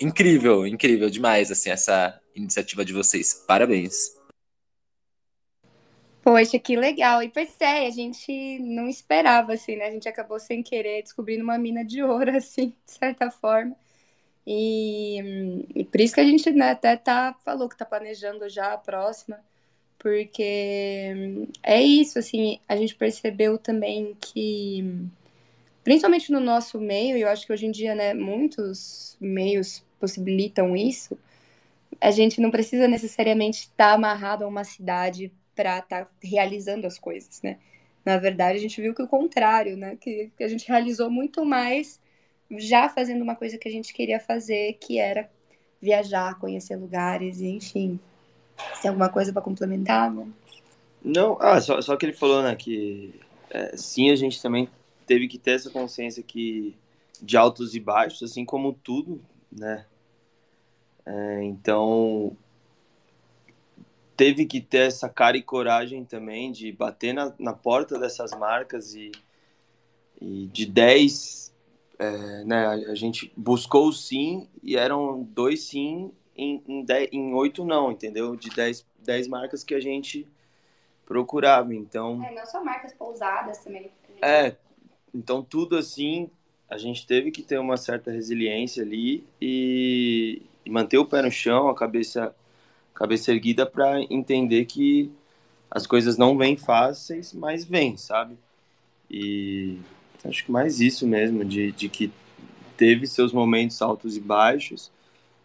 [0.01, 3.45] incrível, incrível demais, assim, essa iniciativa de vocês.
[3.47, 4.18] Parabéns.
[6.21, 7.23] Poxa, que legal.
[7.23, 9.85] E pois é, a gente não esperava, assim, né?
[9.87, 13.75] A gente acabou sem querer descobrindo uma mina de ouro, assim, de certa forma.
[14.45, 15.19] E,
[15.75, 18.77] e por isso que a gente né, até tá, falou que tá planejando já a
[18.77, 19.39] próxima,
[19.99, 21.13] porque
[21.63, 24.83] é isso, assim, a gente percebeu também que,
[25.83, 30.75] principalmente no nosso meio, e eu acho que hoje em dia, né, muitos meios possibilitam
[30.75, 31.17] isso,
[32.01, 36.87] a gente não precisa necessariamente estar tá amarrado a uma cidade para estar tá realizando
[36.87, 37.57] as coisas, né?
[38.05, 39.97] Na verdade, a gente viu que o contrário, né?
[39.99, 41.99] Que, que a gente realizou muito mais
[42.57, 45.29] já fazendo uma coisa que a gente queria fazer, que era
[45.81, 47.99] viajar, conhecer lugares, enfim.
[48.81, 50.25] Tem alguma coisa para complementar, né?
[51.03, 53.13] Não, ah, só, só que ele falou, né, que
[53.49, 54.69] é, sim, a gente também
[55.05, 56.73] teve que ter essa consciência que
[57.21, 59.85] de altos e baixos, assim como tudo, né?
[61.05, 62.31] É, então,
[64.19, 68.93] teve que ter essa cara e coragem também de bater na, na porta dessas marcas
[68.93, 69.13] e,
[70.21, 71.55] e de 10,
[71.97, 77.63] é, né, a gente buscou sim e eram dois sim em, em, dez, em 8
[77.63, 78.35] não, entendeu?
[78.35, 80.27] De 10, 10 marcas que a gente
[81.05, 82.21] procurava, então...
[82.21, 83.89] É, não só marcas pousadas também.
[84.21, 84.57] É,
[85.15, 86.29] então tudo assim,
[86.69, 91.31] a gente teve que ter uma certa resiliência ali e, e manter o pé no
[91.31, 92.35] chão, a cabeça
[92.99, 95.09] cabeça erguida para entender que
[95.71, 98.35] as coisas não vêm fáceis, mas vêm, sabe?
[99.09, 99.77] E
[100.25, 102.11] acho que mais isso mesmo, de, de que
[102.75, 104.91] teve seus momentos altos e baixos,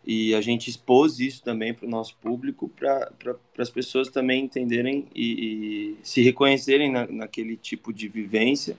[0.05, 3.09] e a gente expôs isso também para o nosso público, para
[3.57, 8.77] as pessoas também entenderem e, e se reconhecerem na, naquele tipo de vivência,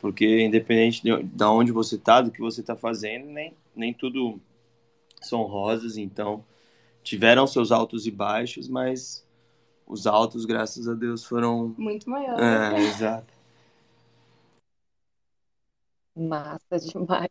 [0.00, 4.40] porque independente de, de onde você está, do que você está fazendo, nem, nem tudo
[5.22, 6.44] são rosas, então
[7.06, 9.24] tiveram seus altos e baixos, mas
[9.86, 12.42] os altos, graças a Deus, foram muito maiores.
[12.42, 13.32] É, exato.
[16.16, 17.28] Massa demais.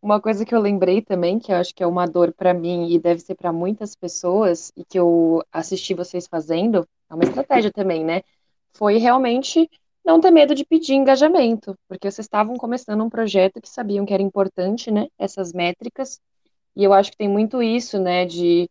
[0.00, 2.88] Uma coisa que eu lembrei também, que eu acho que é uma dor para mim
[2.88, 7.72] e deve ser para muitas pessoas, e que eu assisti vocês fazendo, é uma estratégia
[7.72, 8.22] também, né?
[8.74, 9.68] Foi realmente
[10.04, 14.14] não ter medo de pedir engajamento, porque vocês estavam começando um projeto que sabiam que
[14.14, 15.08] era importante, né?
[15.18, 16.20] Essas métricas,
[16.76, 18.24] e eu acho que tem muito isso, né?
[18.24, 18.70] De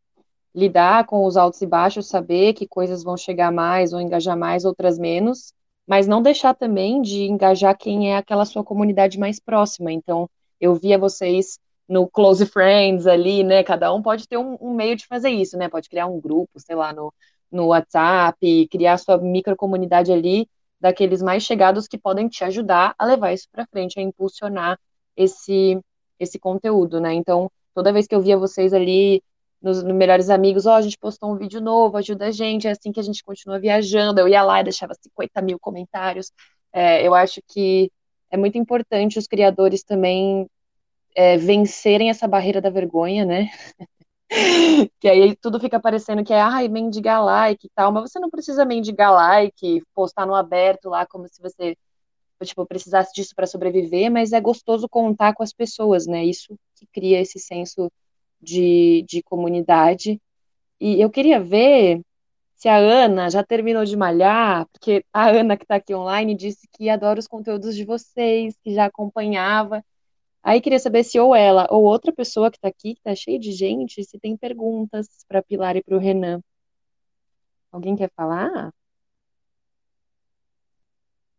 [0.60, 4.66] lidar com os altos e baixos, saber que coisas vão chegar mais ou engajar mais,
[4.66, 5.54] outras menos,
[5.88, 9.92] mas não deixar também de engajar quem é aquela sua comunidade mais próxima.
[9.92, 13.64] Então, eu via vocês no Close Friends ali, né?
[13.64, 15.68] Cada um pode ter um, um meio de fazer isso, né?
[15.70, 17.14] Pode criar um grupo, sei lá, no,
[17.52, 20.48] no WhatsApp, criar sua micro comunidade ali
[20.80, 24.80] daqueles mais chegados que podem te ajudar a levar isso para frente, a impulsionar
[25.18, 25.80] esse
[26.20, 27.14] esse conteúdo, né?
[27.14, 29.24] Então, toda vez que eu via vocês ali
[29.62, 32.68] nos, no Melhores Amigos, ó, oh, a gente postou um vídeo novo, ajuda a gente,
[32.68, 34.20] é assim que a gente continua viajando.
[34.20, 36.32] Eu ia lá e deixava 50 mil comentários.
[36.72, 37.92] É, eu acho que
[38.32, 40.48] é muito importante os criadores também
[41.16, 43.50] é, vencerem essa barreira da vergonha, né?
[45.00, 48.30] que aí tudo fica parecendo que é, ai, mendigar like e tal, mas você não
[48.30, 51.76] precisa mendigar like, postar no aberto lá como se você
[52.46, 56.24] tipo, precisasse disso para sobreviver, mas é gostoso contar com as pessoas, né?
[56.24, 57.92] Isso que cria esse senso
[58.42, 60.22] de, de comunidade.
[60.80, 62.02] E eu queria ver
[62.56, 66.68] se a Ana já terminou de malhar, porque a Ana que está aqui online disse
[66.74, 69.84] que adora os conteúdos de vocês, que já acompanhava.
[70.44, 73.40] Aí queria saber se ou ela ou outra pessoa que está aqui, que está cheia
[73.40, 76.42] de gente, se tem perguntas para Pilar e para o Renan.
[77.72, 78.74] Alguém quer falar?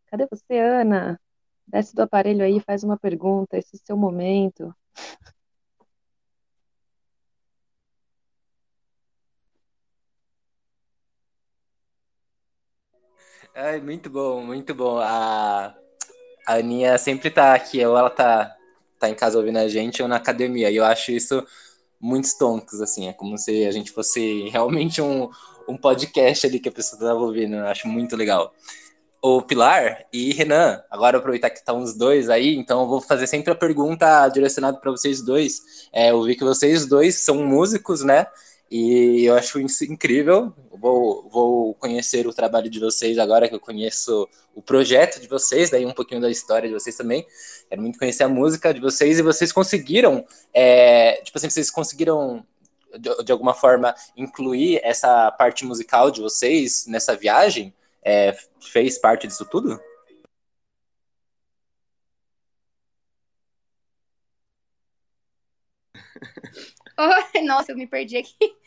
[0.06, 1.20] Cadê você, Ana?
[1.66, 3.56] Desce do aparelho aí, faz uma pergunta.
[3.58, 4.74] Esse é o seu momento.
[13.54, 14.98] Ai, muito bom, muito bom.
[14.98, 15.74] A,
[16.46, 18.54] a Aninha sempre tá aqui, ou ela tá,
[18.98, 20.70] tá em casa ouvindo a gente, ou na academia.
[20.70, 21.44] E eu acho isso
[22.00, 23.08] muito stonks, assim.
[23.08, 25.28] É como se a gente fosse realmente um,
[25.68, 27.56] um podcast ali que a pessoa tava ouvindo.
[27.56, 28.54] Eu acho muito legal.
[29.22, 33.02] O Pilar e Renan, agora aproveitar que estão tá os dois aí, então eu vou
[33.02, 35.88] fazer sempre a pergunta direcionada para vocês dois.
[35.92, 38.26] É, eu vi que vocês dois são músicos, né?
[38.70, 40.54] E eu acho isso incrível.
[40.70, 45.70] Vou, vou conhecer o trabalho de vocês agora que eu conheço o projeto de vocês,
[45.70, 47.26] daí um pouquinho da história de vocês também.
[47.68, 52.46] Quero muito conhecer a música de vocês e vocês conseguiram, é, tipo assim, vocês conseguiram
[52.98, 57.74] de, de, alguma forma incluir essa parte musical de vocês nessa viagem?
[58.02, 59.80] É, fez parte disso tudo?
[67.36, 68.36] Oh, nossa, eu me perdi aqui.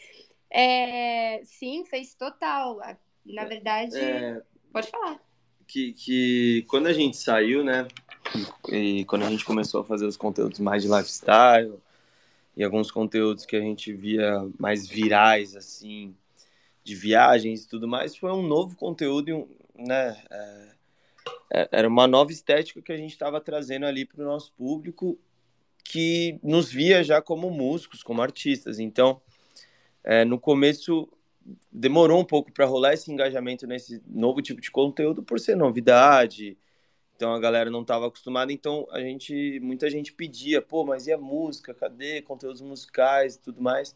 [0.55, 2.79] É, sim, fez total.
[3.25, 4.39] Na verdade, é,
[4.71, 5.19] pode falar.
[5.65, 7.87] Que, que quando a gente saiu, né?
[8.69, 11.79] E quando a gente começou a fazer os conteúdos mais de lifestyle
[12.55, 16.15] e alguns conteúdos que a gente via mais virais, assim,
[16.83, 20.23] de viagens e tudo mais, foi um novo conteúdo, né?
[20.29, 20.67] É,
[21.51, 25.17] é era uma nova estética que a gente estava trazendo ali para o nosso público
[25.83, 28.79] que nos via já como músicos, como artistas.
[28.79, 29.21] Então,
[30.03, 31.09] é, no começo
[31.71, 36.57] demorou um pouco para rolar esse engajamento nesse novo tipo de conteúdo por ser novidade.
[37.15, 41.11] Então a galera não estava acostumada, então a gente, muita gente pedia, pô, mas e
[41.11, 41.73] a música?
[41.73, 43.95] Cadê conteúdos musicais e tudo mais?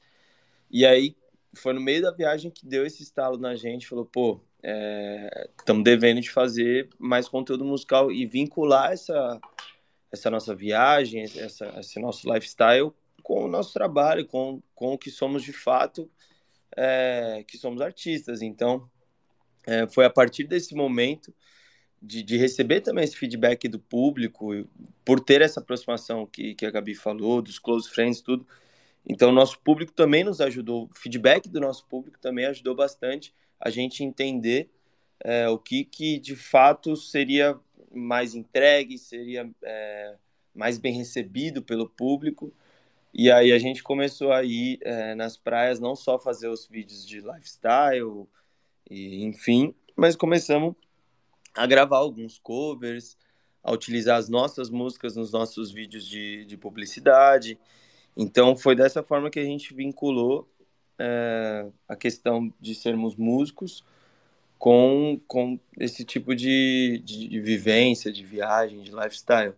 [0.70, 1.16] E aí
[1.54, 4.40] foi no meio da viagem que deu esse estalo na gente, falou, pô,
[5.60, 9.40] estamos é, devendo de fazer mais conteúdo musical e vincular essa
[10.12, 12.94] essa nossa viagem, essa, esse nosso lifestyle
[13.24, 16.10] com o nosso trabalho, com, com o que somos de fato,
[16.76, 18.42] é, que somos artistas.
[18.42, 18.90] Então,
[19.66, 21.34] é, foi a partir desse momento
[22.02, 24.52] de, de, receber também esse feedback do público,
[25.04, 28.48] por ter essa aproximação que, que a Gabi falou, dos close friends, tudo.
[29.06, 33.70] Então, nosso público também nos ajudou, o feedback do nosso público também ajudou bastante a
[33.70, 34.70] gente entender
[35.20, 37.60] é, o que, que de fato seria
[37.98, 40.16] mais entregue, seria é,
[40.54, 42.54] mais bem recebido pelo público.
[43.14, 47.06] E aí a gente começou a ir é, nas praias, não só fazer os vídeos
[47.06, 48.28] de lifestyle,
[48.90, 50.76] e, enfim, mas começamos
[51.56, 53.18] a gravar alguns covers,
[53.64, 57.60] a utilizar as nossas músicas nos nossos vídeos de, de publicidade.
[58.16, 60.48] Então, foi dessa forma que a gente vinculou
[61.00, 63.84] é, a questão de sermos músicos
[64.58, 69.54] com, com esse tipo de, de, de vivência, de viagem, de lifestyle.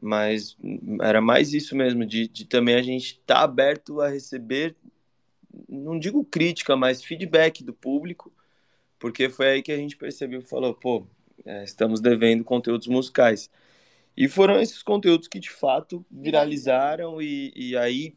[0.00, 0.56] Mas
[1.02, 4.74] era mais isso mesmo, de, de também a gente estar tá aberto a receber,
[5.68, 8.32] não digo crítica, mas feedback do público,
[8.98, 11.06] porque foi aí que a gente percebeu falou, pô,
[11.44, 13.50] é, estamos devendo conteúdos musicais.
[14.16, 18.14] E foram esses conteúdos que de fato viralizaram e, e aí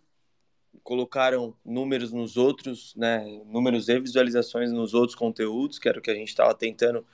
[0.84, 6.12] colocaram números nos outros, né, números e visualizações nos outros conteúdos, que era o que
[6.12, 7.06] a gente estava tentando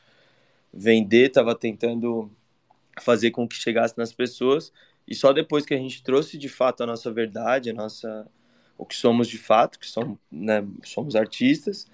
[0.73, 2.31] vender, estava tentando
[2.99, 4.73] fazer com que chegasse nas pessoas.
[5.07, 8.27] E só depois que a gente trouxe de fato a nossa verdade, a nossa
[8.77, 11.85] o que somos de fato, que somos, né, somos artistas,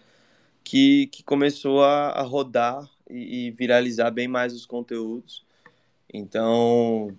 [0.63, 5.43] que, que começou a, a rodar e, e viralizar bem mais os conteúdos.
[6.13, 7.17] Então,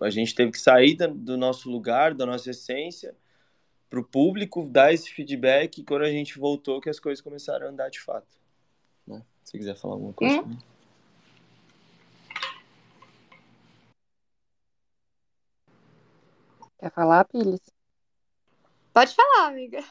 [0.00, 3.14] a gente teve que sair do nosso lugar, da nossa essência,
[3.88, 7.66] para o público dar esse feedback e quando a gente voltou que as coisas começaram
[7.66, 8.38] a andar de fato.
[9.06, 9.22] Né?
[9.42, 10.42] Se quiser falar alguma coisa.
[10.42, 10.58] Hum?
[16.78, 17.60] Quer falar, Pilis?
[18.92, 19.82] Pode falar, amiga.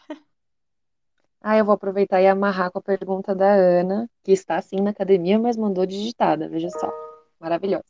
[1.42, 4.90] Ah, eu vou aproveitar e amarrar com a pergunta da Ana, que está sim na
[4.90, 6.92] academia, mas mandou digitada, veja só.
[7.40, 7.86] Maravilhosa.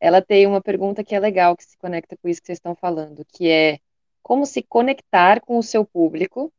[0.00, 2.74] Ela tem uma pergunta que é legal, que se conecta com isso que vocês estão
[2.74, 3.78] falando, que é
[4.32, 6.50] como se conectar com o seu público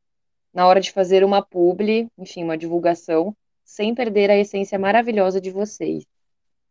[0.53, 5.49] na hora de fazer uma publi, enfim, uma divulgação, sem perder a essência maravilhosa de
[5.49, 6.05] vocês.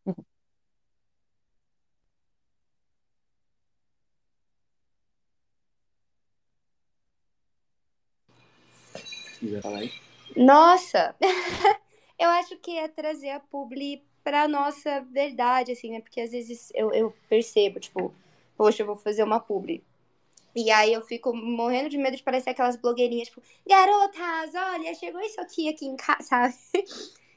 [10.36, 11.16] Nossa,
[12.16, 16.00] eu acho que é trazer a publi para nossa verdade, assim, né?
[16.00, 18.14] Porque às vezes eu, eu percebo, tipo,
[18.57, 19.82] poxa, eu vou fazer uma publi.
[20.55, 25.20] E aí eu fico morrendo de medo de parecer aquelas blogueirinhas, tipo, garotas, olha, chegou
[25.20, 26.55] isso aqui aqui em casa, sabe?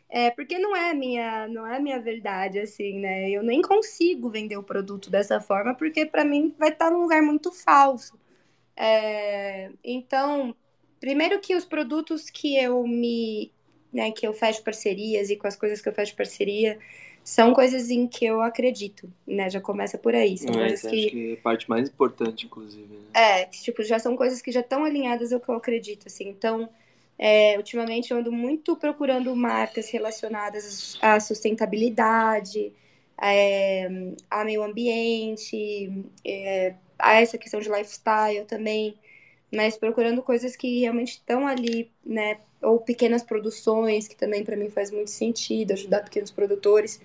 [0.09, 3.29] É, porque não é minha, não é minha verdade, assim, né?
[3.29, 7.21] Eu nem consigo vender o produto dessa forma, porque para mim vai estar num lugar
[7.21, 8.17] muito falso.
[8.75, 10.55] É, então,
[10.99, 13.51] primeiro que os produtos que eu me,
[13.93, 16.79] né, que eu fecho parcerias e com as coisas que eu fecho parceria,
[17.25, 19.49] são coisas em que eu acredito, né?
[19.49, 20.37] Já começa por aí.
[20.37, 20.87] São é, coisas que...
[20.87, 22.93] acho que é a parte mais importante, inclusive.
[22.93, 22.99] Né?
[23.15, 26.29] É, tipo, já são coisas que já estão alinhadas ao que eu acredito, assim.
[26.29, 26.69] Então,
[27.17, 32.71] é, ultimamente eu ando muito procurando marcas relacionadas à sustentabilidade,
[33.19, 33.89] é,
[34.29, 38.95] a meio ambiente, é, a essa questão de lifestyle também,
[39.51, 44.69] mas procurando coisas que realmente estão ali, né, ou pequenas produções, que também para mim
[44.69, 46.99] faz muito sentido, ajudar pequenos produtores.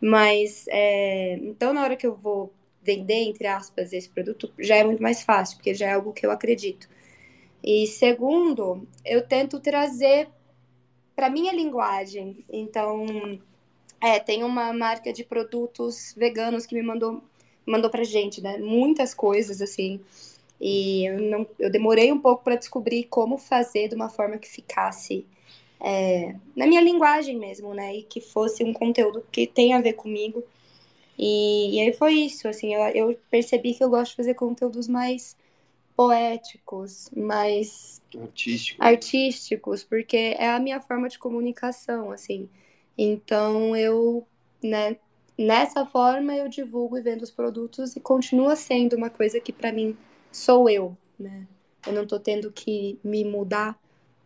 [0.00, 1.34] Mas, é...
[1.42, 5.22] então, na hora que eu vou vender, entre aspas, esse produto, já é muito mais
[5.22, 6.88] fácil, porque já é algo que eu acredito.
[7.62, 10.28] E segundo, eu tento trazer
[11.14, 12.44] para minha linguagem.
[12.50, 13.06] Então,
[14.00, 17.22] é, tem uma marca de produtos veganos que me mandou
[17.64, 18.58] mandou pra gente, né?
[18.58, 20.00] Muitas coisas assim.
[20.64, 24.48] E eu, não, eu demorei um pouco para descobrir como fazer de uma forma que
[24.48, 25.26] ficasse
[25.80, 27.96] é, na minha linguagem mesmo, né?
[27.96, 30.44] E que fosse um conteúdo que tenha a ver comigo.
[31.18, 34.86] E, e aí foi isso, assim, eu, eu percebi que eu gosto de fazer conteúdos
[34.86, 35.36] mais
[35.96, 38.82] poéticos, mais Artístico.
[38.82, 42.48] artísticos, porque é a minha forma de comunicação, assim.
[42.96, 44.24] Então eu,
[44.62, 44.96] né,
[45.36, 49.72] nessa forma eu divulgo e vendo os produtos e continua sendo uma coisa que para
[49.72, 49.96] mim
[50.32, 51.46] sou eu, né?
[51.86, 53.78] Eu não tô tendo que me mudar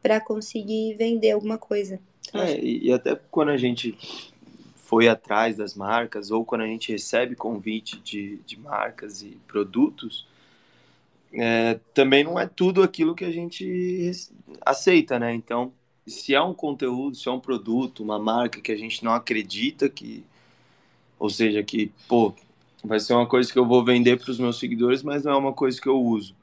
[0.03, 1.99] para conseguir vender alguma coisa.
[2.33, 3.97] É, e, e até quando a gente
[4.77, 10.27] foi atrás das marcas ou quando a gente recebe convite de, de marcas e produtos,
[11.33, 14.11] é, também não é tudo aquilo que a gente
[14.65, 15.35] aceita, né?
[15.35, 15.73] Então,
[16.07, 19.89] se é um conteúdo, se é um produto, uma marca que a gente não acredita
[19.89, 20.25] que,
[21.19, 22.33] ou seja, que, pô,
[22.85, 25.37] vai ser uma coisa que eu vou vender para os meus seguidores, mas não é
[25.37, 26.35] uma coisa que eu uso.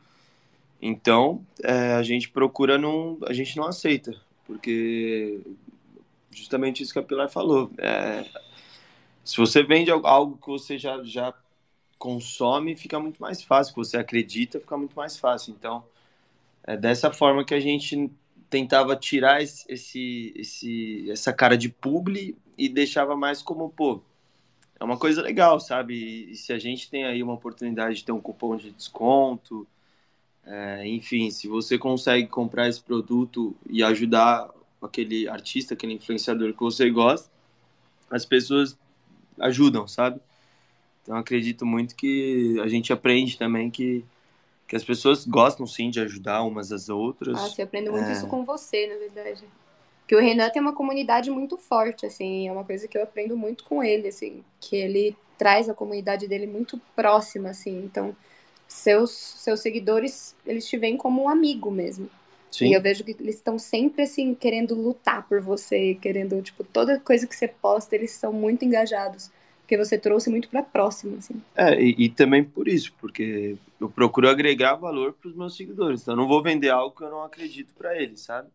[0.81, 4.13] Então, é, a gente procura não, a gente não aceita,
[4.45, 5.39] porque
[6.31, 7.71] justamente isso que a Pilar falou.
[7.77, 8.25] É,
[9.23, 11.33] se você vende algo que você já, já
[11.97, 13.71] consome, fica muito mais fácil.
[13.71, 15.55] Se você acredita, fica muito mais fácil.
[15.57, 15.85] Então,
[16.65, 18.11] é dessa forma que a gente
[18.49, 24.01] tentava tirar esse, esse essa cara de publi e deixava mais como, pô,
[24.83, 26.29] é uma coisa legal, sabe?
[26.29, 29.65] E se a gente tem aí uma oportunidade de ter um cupom de desconto,
[30.45, 34.49] é, enfim, se você consegue comprar esse produto e ajudar
[34.81, 37.31] aquele artista, aquele influenciador que você gosta,
[38.11, 38.77] as pessoas
[39.39, 40.19] ajudam, sabe?
[41.01, 44.03] Então acredito muito que a gente aprende também que,
[44.67, 47.39] que as pessoas gostam sim de ajudar umas às outras.
[47.39, 48.11] Ah, você aprende muito é...
[48.11, 49.45] isso com você, na verdade.
[50.03, 53.37] Porque o Renan tem uma comunidade muito forte, assim, é uma coisa que eu aprendo
[53.37, 58.15] muito com ele, assim, que ele traz a comunidade dele muito próxima, assim, então
[58.67, 62.09] seus, seus seguidores, eles te veem como um amigo mesmo.
[62.51, 62.67] Sim.
[62.67, 66.99] E eu vejo que eles estão sempre, assim, querendo lutar por você, querendo, tipo, toda
[66.99, 69.31] coisa que você posta, eles são muito engajados.
[69.61, 71.41] Porque você trouxe muito para próxima, assim.
[71.55, 76.01] É, e, e, também por isso, porque eu procuro agregar valor para os meus seguidores.
[76.01, 78.49] Então, eu não vou vender algo que eu não acredito para eles, sabe?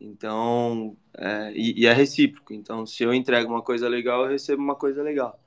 [0.00, 2.52] Então, é, e, e, é recíproco.
[2.52, 5.38] Então, se eu entrego uma coisa legal, eu recebo uma coisa legal.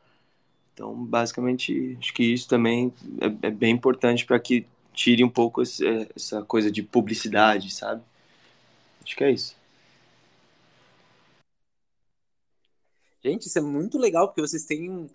[0.73, 5.61] Então, basicamente, acho que isso também é, é bem importante para que tire um pouco
[5.61, 5.85] esse,
[6.15, 8.01] essa coisa de publicidade, sabe?
[9.03, 9.55] Acho que é isso.
[13.23, 15.09] Gente, isso é muito legal, porque vocês têm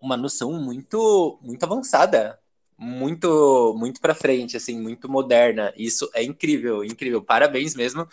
[0.00, 2.38] uma noção muito, muito avançada,
[2.76, 5.72] muito, muito para frente, assim, muito moderna.
[5.76, 7.22] Isso é incrível, incrível.
[7.22, 8.06] Parabéns mesmo.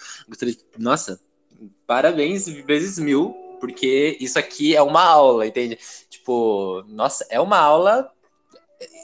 [0.78, 1.20] Nossa,
[1.88, 5.78] parabéns vezes mil, porque isso aqui é uma aula, entende?
[6.10, 8.12] Tipo, nossa, é uma aula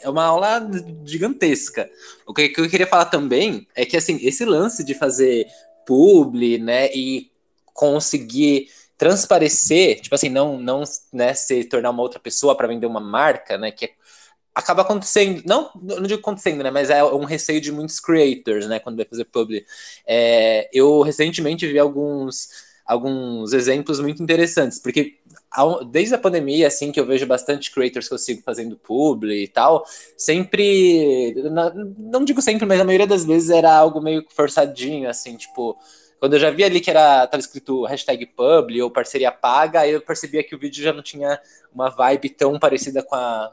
[0.02, 0.70] é uma aula
[1.04, 1.90] gigantesca.
[2.26, 5.48] O que, que eu queria falar também é que assim, esse lance de fazer
[5.86, 7.30] publi, né, e
[7.74, 13.02] conseguir transparecer, tipo assim, não não, né, se tornar uma outra pessoa para vender uma
[13.02, 13.90] marca, né, que é,
[14.56, 18.80] acaba acontecendo, não, não digo acontecendo, né, mas é um receio de muitos creators, né,
[18.80, 19.66] quando vai fazer publi.
[20.08, 22.50] É, eu recentemente vi alguns
[22.86, 25.18] alguns exemplos muito interessantes, porque
[25.90, 29.48] desde a pandemia, assim, que eu vejo bastante creators que eu sigo fazendo publi e
[29.48, 29.84] tal,
[30.16, 31.34] sempre,
[31.98, 35.76] não digo sempre, mas a maioria das vezes era algo meio forçadinho, assim, tipo,
[36.20, 39.92] quando eu já vi ali que era tava escrito hashtag publi ou parceria paga, aí
[39.92, 41.40] eu percebia que o vídeo já não tinha
[41.74, 43.52] uma vibe tão parecida com a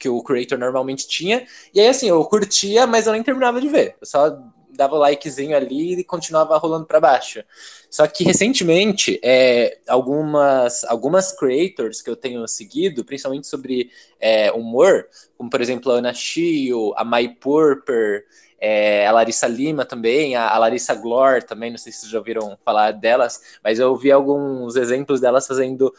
[0.00, 1.46] que o creator normalmente tinha.
[1.74, 3.96] E aí, assim, eu curtia, mas eu nem terminava de ver.
[4.00, 4.36] Eu só
[4.72, 7.44] dava likezinho ali e continuava rolando para baixo.
[7.90, 15.06] Só que recentemente, é, algumas, algumas creators que eu tenho seguido, principalmente sobre é, humor,
[15.36, 18.24] como por exemplo a Ana Chio, a Mai Purper,
[18.58, 22.18] é, a Larissa Lima também, a, a, Larissa Glor também, não sei se vocês já
[22.18, 25.92] ouviram falar delas, mas eu vi alguns exemplos delas fazendo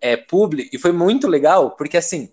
[0.00, 2.30] é, publi, e foi muito legal, porque assim,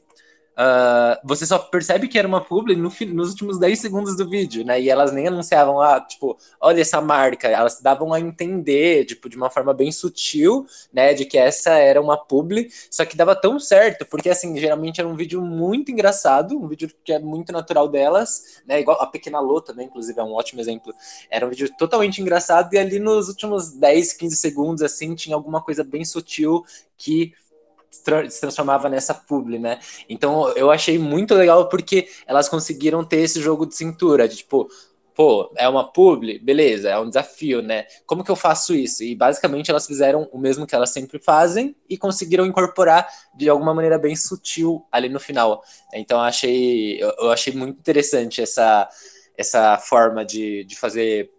[0.62, 4.64] Uh, você só percebe que era uma publi no, nos últimos 10 segundos do vídeo,
[4.64, 4.80] né?
[4.80, 7.48] E elas nem anunciavam, ah, tipo, olha essa marca.
[7.48, 11.16] Elas davam a entender, tipo, de uma forma bem sutil, né?
[11.16, 15.10] De que essa era uma publi, só que dava tão certo, porque, assim, geralmente era
[15.10, 18.80] um vídeo muito engraçado, um vídeo que é muito natural delas, né?
[18.82, 20.94] Igual a Pequena Lô também, inclusive, é um ótimo exemplo.
[21.32, 25.60] Era um vídeo totalmente engraçado, e ali nos últimos 10, 15 segundos, assim, tinha alguma
[25.60, 26.64] coisa bem sutil
[26.96, 27.34] que
[27.92, 29.80] se transformava nessa publi, né?
[30.08, 34.70] Então eu achei muito legal porque elas conseguiram ter esse jogo de cintura, de tipo,
[35.14, 37.86] pô, é uma publi, beleza, é um desafio, né?
[38.06, 39.04] Como que eu faço isso?
[39.04, 43.74] E basicamente elas fizeram o mesmo que elas sempre fazem e conseguiram incorporar de alguma
[43.74, 45.62] maneira bem sutil ali no final.
[45.94, 48.88] Então eu achei, eu achei muito interessante essa,
[49.38, 51.30] essa forma de, de fazer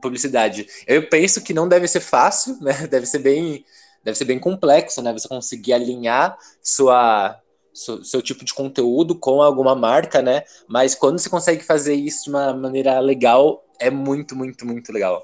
[0.00, 0.66] publicidade.
[0.86, 2.72] Eu penso que não deve ser fácil, né?
[2.88, 3.64] Deve ser bem
[4.02, 5.12] deve ser bem complexo, né?
[5.12, 7.40] Você conseguir alinhar sua
[7.72, 10.42] seu, seu, tipo de conteúdo com alguma marca, né?
[10.66, 15.22] Mas quando você consegue fazer isso de uma maneira legal, é muito, muito, muito legal.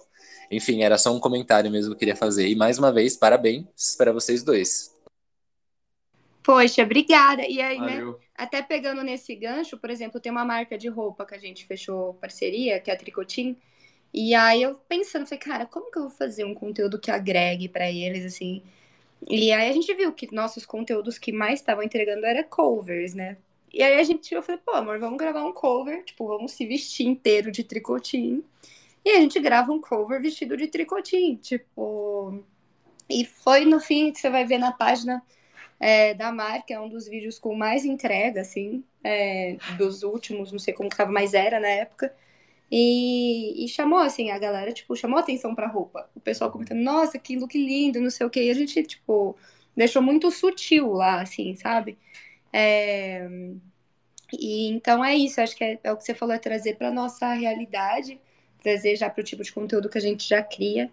[0.51, 2.47] Enfim, era só um comentário mesmo que eu queria fazer.
[2.47, 4.95] E mais uma vez, parabéns para vocês dois.
[6.45, 7.43] Poxa, obrigada.
[7.49, 8.13] E aí, Valeu.
[8.13, 8.19] né?
[8.37, 12.15] Até pegando nesse gancho, por exemplo, tem uma marca de roupa que a gente fechou
[12.15, 13.57] parceria, que é a Tricotin.
[14.15, 17.69] E aí eu pensando, falei, cara, como que eu vou fazer um conteúdo que agregue
[17.69, 18.63] para eles, assim?
[19.29, 23.37] E aí a gente viu que nossos conteúdos que mais estavam entregando era covers, né?
[23.73, 26.65] E aí a gente eu falei, pô, amor, vamos gravar um cover, tipo, vamos se
[26.65, 28.45] vestir inteiro de tricotinho.
[29.05, 32.45] E a gente grava um cover vestido de tricotinho, tipo.
[33.09, 35.23] E foi no fim que você vai ver na página
[35.81, 40.59] é, da marca, é um dos vídeos com mais entrega, assim, é, dos últimos, não
[40.59, 42.15] sei como que tava, mas era na época.
[42.77, 46.11] E, e, chamou, assim, a galera, tipo, chamou atenção pra roupa.
[46.13, 48.43] O pessoal comentando, nossa, que look lindo, não sei o quê.
[48.45, 49.37] E a gente, tipo,
[49.77, 51.97] deixou muito sutil lá, assim, sabe?
[52.53, 53.29] É...
[54.33, 56.91] E então é isso, acho que é, é, o que você falou, é trazer pra
[56.91, 58.21] nossa realidade,
[58.61, 60.91] trazer já pro tipo de conteúdo que a gente já cria.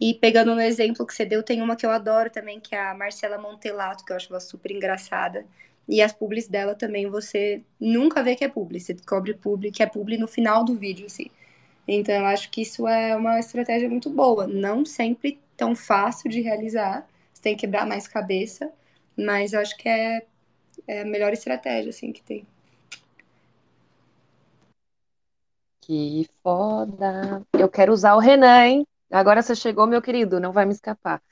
[0.00, 2.80] E pegando no exemplo que você deu, tem uma que eu adoro também, que é
[2.80, 5.44] a Marcela Montelato, que eu acho ela super engraçada.
[5.88, 9.82] E as publis dela também você nunca vê que é publi, você descobre publi, que
[9.82, 11.30] é publi no final do vídeo, assim.
[11.88, 14.46] Então eu acho que isso é uma estratégia muito boa.
[14.46, 17.08] Não sempre tão fácil de realizar.
[17.32, 18.70] você tem que quebrar mais cabeça,
[19.16, 20.26] mas eu acho que é,
[20.86, 22.46] é a melhor estratégia, assim, que tem.
[25.80, 27.42] Que foda.
[27.54, 28.86] Eu quero usar o Renan, hein?
[29.10, 31.22] Agora você chegou, meu querido, não vai me escapar.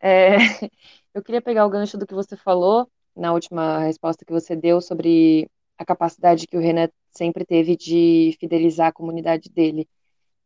[0.00, 0.36] É,
[1.14, 4.80] eu queria pegar o gancho do que você falou na última resposta que você deu
[4.80, 5.48] sobre
[5.78, 9.88] a capacidade que o Renan sempre teve de fidelizar a comunidade dele.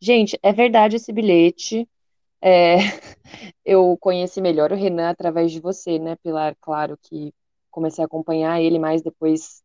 [0.00, 1.88] Gente, é verdade esse bilhete.
[2.40, 2.76] É,
[3.64, 6.56] eu conheci melhor o Renan através de você, né, Pilar?
[6.60, 7.32] Claro que
[7.70, 9.62] comecei a acompanhar ele mais depois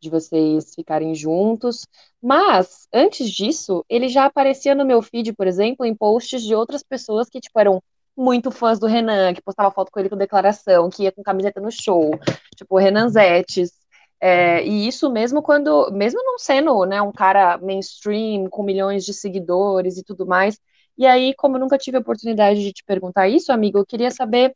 [0.00, 1.86] de vocês ficarem juntos.
[2.20, 6.82] Mas, antes disso, ele já aparecia no meu feed, por exemplo, em posts de outras
[6.82, 7.82] pessoas que, tipo, eram
[8.16, 11.60] muito fãs do Renan, que postava foto com ele com declaração, que ia com camiseta
[11.60, 12.10] no show,
[12.56, 13.72] tipo, Renan Zetes.
[14.20, 19.12] É, e isso mesmo quando, mesmo não sendo né, um cara mainstream, com milhões de
[19.12, 20.60] seguidores e tudo mais.
[20.96, 24.10] E aí, como eu nunca tive a oportunidade de te perguntar isso, amigo, eu queria
[24.10, 24.54] saber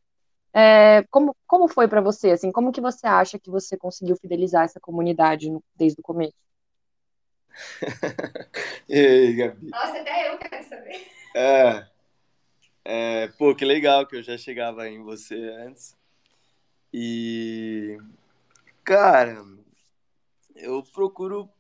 [0.53, 4.65] é, como, como foi para você, assim, como que você acha que você conseguiu fidelizar
[4.65, 6.35] essa comunidade no, desde o começo?
[8.89, 9.71] e aí, Gabi?
[9.71, 11.07] Nossa, até eu quero saber.
[11.35, 11.87] É,
[12.89, 15.97] é, pô, que legal que eu já chegava em você antes.
[16.95, 17.99] E,
[18.85, 19.45] cara,
[20.55, 21.51] eu procuro,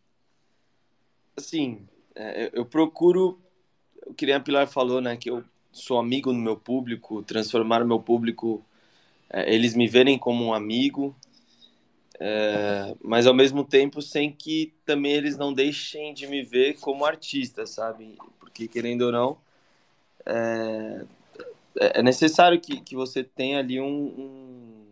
[1.36, 3.40] assim, é, eu procuro,
[4.06, 7.88] o que a Pilar falou, né, que eu sou amigo do meu público, transformar o
[7.88, 8.64] meu público
[9.28, 11.12] é, eles me verem como um amigo,
[12.20, 17.04] é, mas ao mesmo tempo sem que também eles não deixem de me ver como
[17.04, 18.16] artista, sabe?
[18.38, 19.38] Porque querendo ou não,
[20.24, 21.04] é,
[21.78, 24.86] é necessário que, que você tenha ali um, um,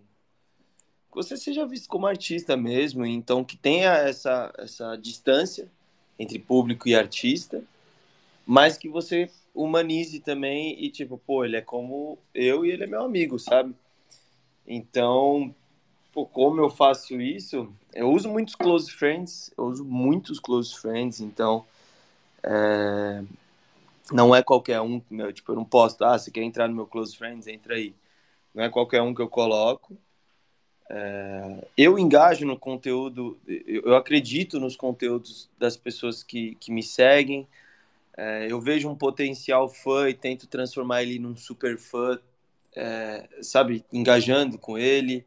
[1.10, 5.70] que você seja visto como artista mesmo, então que tenha essa essa distância
[6.18, 7.62] entre público e artista,
[8.46, 12.86] mas que você humanize também e tipo, pô, ele é como eu e ele é
[12.86, 13.74] meu amigo, sabe?
[14.66, 15.54] Então,
[16.12, 17.72] pô, como eu faço isso?
[17.92, 21.64] Eu uso muitos close friends, eu uso muitos close friends, então
[22.42, 23.22] é,
[24.12, 26.86] não é qualquer um, meu, tipo, eu não posso, ah, você quer entrar no meu
[26.86, 27.94] close friends, entra aí.
[28.54, 29.96] Não é qualquer um que eu coloco.
[30.90, 37.48] É, eu engajo no conteúdo, eu acredito nos conteúdos das pessoas que, que me seguem.
[38.16, 42.18] É, eu vejo um potencial fã e tento transformar ele num super fã
[42.74, 45.24] é, sabe, engajando com ele,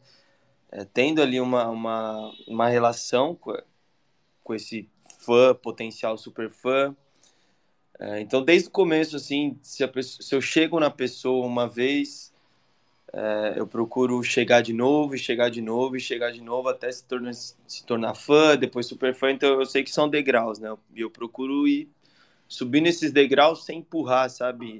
[0.71, 3.57] é, tendo ali uma, uma, uma relação com,
[4.43, 6.95] com esse fã, potencial super fã.
[7.99, 12.31] É, então, desde o começo, assim, se, pessoa, se, eu chego na pessoa uma vez,
[13.11, 16.91] é, eu procuro chegar de novo, e chegar de novo, e chegar de novo, até
[16.91, 19.31] se tornar, se tornar fã, depois super fã.
[19.31, 20.75] Então, eu sei que são degraus, né?
[20.95, 21.89] E eu procuro ir
[22.47, 24.79] subindo esses degraus sem empurrar, sabe?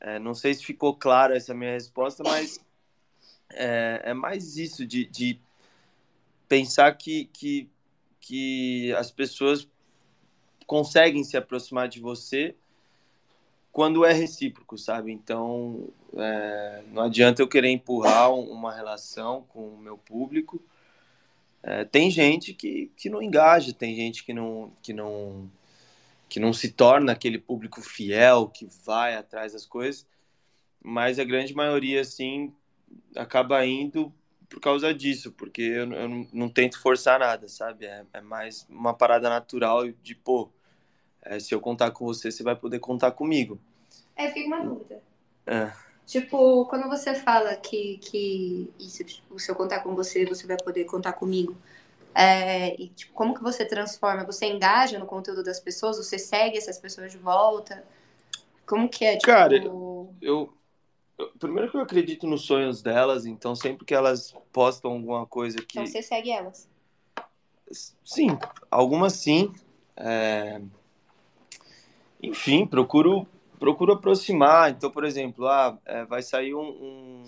[0.00, 2.60] É, não sei se ficou clara essa minha resposta, mas
[3.52, 5.40] é, é mais isso de, de
[6.48, 7.68] pensar que, que,
[8.20, 9.68] que as pessoas
[10.66, 12.54] conseguem se aproximar de você
[13.72, 15.12] quando é recíproco, sabe?
[15.12, 20.62] Então, é, não adianta eu querer empurrar uma relação com o meu público.
[21.62, 25.50] É, tem gente que, que não engaja, tem gente que não, que não
[26.28, 30.06] que não se torna aquele público fiel que vai atrás das coisas,
[30.82, 32.52] mas a grande maioria, assim,
[33.14, 34.12] acaba indo
[34.48, 37.86] por causa disso, porque eu, eu não, não, tento forçar nada, sabe?
[37.86, 40.50] É, é, mais uma parada natural de, pô,
[41.26, 43.58] é, se eu contar com você, você vai poder contar comigo.
[44.14, 45.02] É, fica uma dúvida.
[45.46, 45.72] É.
[46.06, 50.56] Tipo, quando você fala que, que isso, tipo, se eu contar com você, você vai
[50.56, 51.56] poder contar comigo,
[52.14, 54.24] é, e tipo, como que você transforma?
[54.24, 55.98] Você engaja no conteúdo das pessoas?
[55.98, 57.84] Você segue essas pessoas de volta?
[58.64, 59.16] Como que é?
[59.16, 59.26] Tipo...
[59.26, 60.56] Cara, eu, eu,
[61.38, 65.78] Primeiro que eu acredito nos sonhos delas, então sempre que elas postam alguma coisa que.
[65.78, 66.68] Então você segue elas?
[68.04, 68.38] Sim,
[68.70, 69.52] algumas sim.
[69.96, 70.60] É...
[72.28, 73.26] Enfim, procuro,
[73.58, 74.70] procuro aproximar.
[74.70, 77.22] Então, por exemplo, ah, é, vai sair um, um,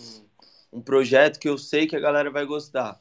[0.72, 3.01] um projeto que eu sei que a galera vai gostar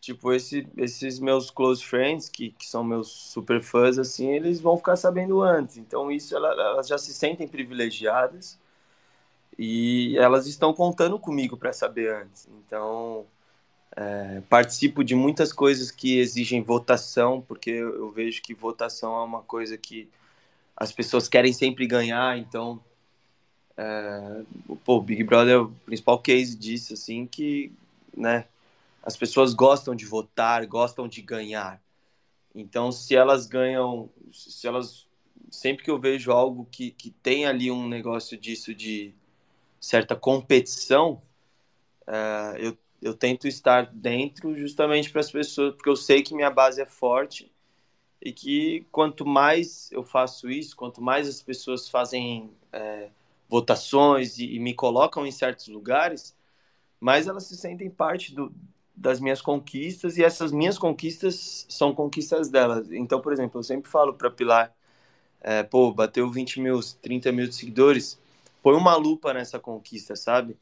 [0.00, 4.76] tipo, esse, esses meus close friends, que, que são meus super fãs, assim, eles vão
[4.76, 5.76] ficar sabendo antes.
[5.76, 8.58] Então, isso, ela, elas já se sentem privilegiadas
[9.58, 12.48] e elas estão contando comigo para saber antes.
[12.66, 13.26] Então,
[13.96, 19.42] é, participo de muitas coisas que exigem votação, porque eu, vejo que votação é uma
[19.42, 20.08] coisa que
[20.80, 22.82] as pessoas querem sempre ganhar, então...
[23.76, 24.42] É,
[24.84, 27.72] pô, Big Brother é o principal case disso, assim, que,
[28.16, 28.46] né,
[29.02, 31.80] as pessoas gostam de votar, gostam de ganhar.
[32.54, 35.06] Então, se elas ganham, se elas
[35.50, 39.14] sempre que eu vejo algo que, que tem ali um negócio disso de
[39.80, 41.20] certa competição,
[42.06, 46.50] é, eu, eu tento estar dentro justamente para as pessoas, porque eu sei que minha
[46.50, 47.50] base é forte
[48.22, 53.08] e que quanto mais eu faço isso, quanto mais as pessoas fazem é,
[53.48, 56.36] votações e, e, me colocam em certos lugares,
[57.00, 58.52] mais elas se sentem parte do,
[58.94, 62.92] das minhas conquistas e essas minhas conquistas são conquistas delas.
[62.92, 64.74] Então, por exemplo, eu sempre falo para Pilar,
[65.40, 68.18] é, pô, bateu 20 mil, 30 mil seguidores,
[68.62, 70.56] põe uma lupa nessa conquista, sabe?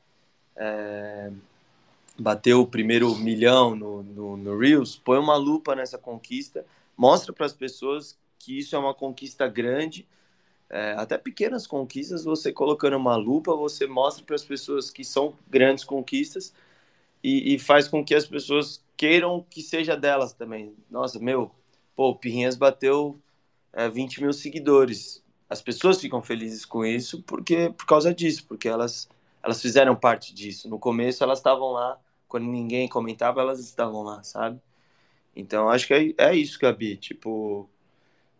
[0.54, 1.32] É,
[2.16, 6.64] bateu o primeiro milhão no, no, no Reels, põe uma lupa nessa conquista
[6.98, 10.04] mostra para as pessoas que isso é uma conquista grande.
[10.68, 15.34] É, até pequenas conquistas, você colocando uma lupa, você mostra para as pessoas que são
[15.48, 16.52] grandes conquistas
[17.22, 20.74] e, e, faz com que as pessoas queiram que seja delas também.
[20.90, 21.50] Nossa, meu,
[21.96, 23.18] pô, o Pirrinhas bateu
[23.72, 25.22] é, 20 mil seguidores.
[25.48, 29.08] As pessoas ficam felizes com isso porque por causa disso, porque elas,
[29.42, 30.68] elas fizeram parte disso.
[30.68, 34.60] No começo elas estavam lá, quando ninguém comentava, elas estavam lá, sabe?
[35.38, 36.96] Então, acho que é, é isso, Gabi.
[36.96, 37.70] Tipo,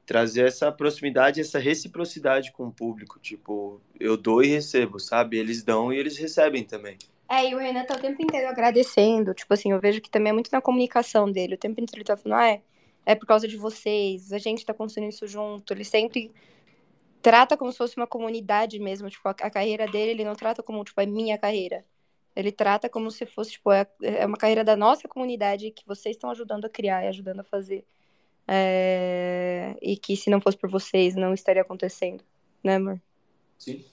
[0.05, 3.20] trazer essa proximidade, essa reciprocidade com o público.
[3.20, 5.38] Tipo, eu dou e recebo, sabe?
[5.38, 6.99] Eles dão e eles recebem também.
[7.30, 9.32] É, e o Renan tá o tempo inteiro agradecendo.
[9.32, 11.55] Tipo assim, eu vejo que também é muito na comunicação dele.
[11.55, 12.62] O tempo inteiro ele tá falando, ah, é,
[13.07, 15.72] é por causa de vocês, a gente tá construindo isso junto.
[15.72, 16.32] Ele sempre
[17.22, 19.09] trata como se fosse uma comunidade mesmo.
[19.09, 21.84] Tipo, a, a carreira dele, ele não trata como, tipo, a minha carreira.
[22.39, 26.14] Ele trata como se fosse, tipo, é, é uma carreira da nossa comunidade que vocês
[26.14, 27.84] estão ajudando a criar e ajudando a fazer.
[28.47, 29.76] É...
[29.82, 32.22] E que se não fosse por vocês, não estaria acontecendo.
[32.62, 33.01] Né, amor?
[33.59, 33.84] Sim.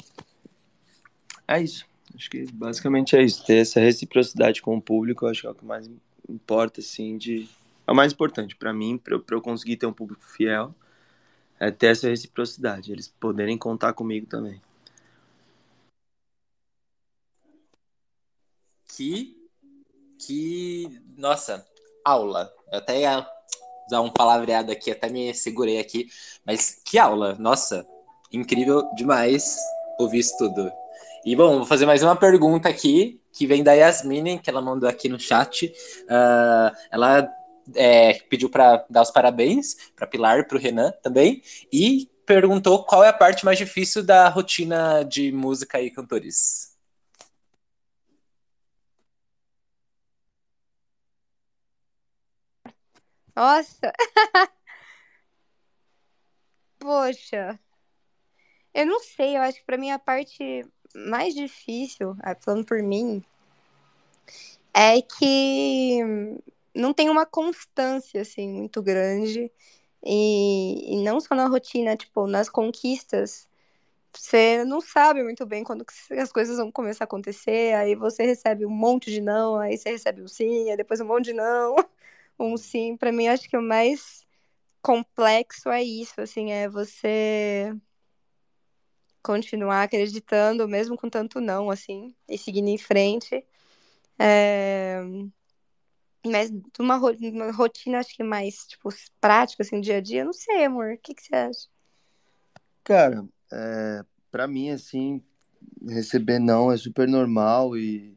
[1.47, 1.87] É isso.
[2.13, 3.43] Acho que basicamente é isso.
[3.43, 5.89] Ter essa reciprocidade com o público, acho que é o que mais
[6.29, 7.49] importa, assim, de...
[7.87, 10.71] É o mais importante para mim, para eu conseguir ter um público fiel,
[11.59, 14.61] é ter essa reciprocidade, eles poderem contar comigo também.
[18.95, 19.35] Que,
[20.25, 21.65] que, nossa,
[22.03, 22.51] aula.
[22.71, 23.27] Eu até ia
[23.87, 26.07] usar um palavreado aqui, até me segurei aqui,
[26.45, 27.85] mas que aula, nossa,
[28.31, 29.57] incrível demais
[29.99, 30.71] ouvir isso tudo.
[31.25, 34.87] E bom, vou fazer mais uma pergunta aqui, que vem da Yasmine, que ela mandou
[34.87, 35.67] aqui no chat.
[36.03, 37.27] Uh, ela
[37.75, 41.41] é, pediu para dar os parabéns para Pilar, e para o Renan também,
[41.71, 46.74] e perguntou qual é a parte mais difícil da rotina de música e cantores.
[53.35, 53.91] Nossa!
[56.79, 57.59] Poxa,
[58.73, 60.65] eu não sei, eu acho que pra mim a parte
[60.95, 63.23] mais difícil, ah, falando por mim,
[64.73, 65.99] é que
[66.75, 69.51] não tem uma constância, assim, muito grande.
[70.03, 73.47] E, e não só na rotina, tipo, nas conquistas.
[74.13, 75.85] Você não sabe muito bem quando
[76.19, 79.91] as coisas vão começar a acontecer, aí você recebe um monte de não, aí você
[79.91, 81.75] recebe um sim, aí depois um monte de não.
[82.39, 84.25] um sim, para mim acho que o mais
[84.81, 87.75] complexo é isso, assim, é você
[89.23, 93.43] continuar acreditando, mesmo com tanto não, assim, e seguindo em frente.
[94.19, 95.01] É...
[96.25, 100.65] Mas de uma, rotina, acho que mais, tipo, prática, assim, dia a dia, não sei,
[100.65, 101.67] amor, o que, que você acha?
[102.83, 105.23] Cara, é, pra mim, assim,
[105.87, 108.15] receber não é super normal e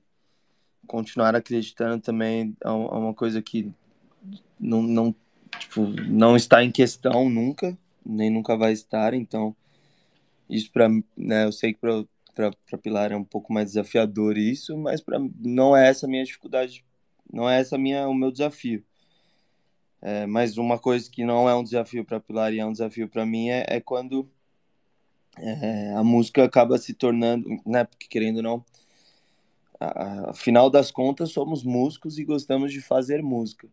[0.87, 3.73] continuar acreditando também é, é uma coisa que
[4.59, 5.15] não, não,
[5.59, 9.55] tipo, não está em questão nunca, nem nunca vai estar, então
[10.49, 15.01] isso para né, eu sei que para Pilar é um pouco mais desafiador isso, mas
[15.01, 16.85] para não é essa a minha dificuldade,
[17.33, 18.85] não é essa minha o meu desafio.
[20.01, 23.09] É, mas uma coisa que não é um desafio para Pilar e é um desafio
[23.09, 24.31] para mim é, é quando
[25.37, 27.85] é, a música acaba se tornando, né?
[27.85, 28.65] Porque querendo ou não,
[30.29, 33.69] afinal das contas somos músicos e gostamos de fazer música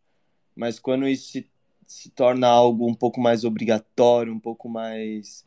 [0.56, 1.50] mas quando isso se,
[1.86, 5.46] se torna algo um pouco mais obrigatório, um pouco mais.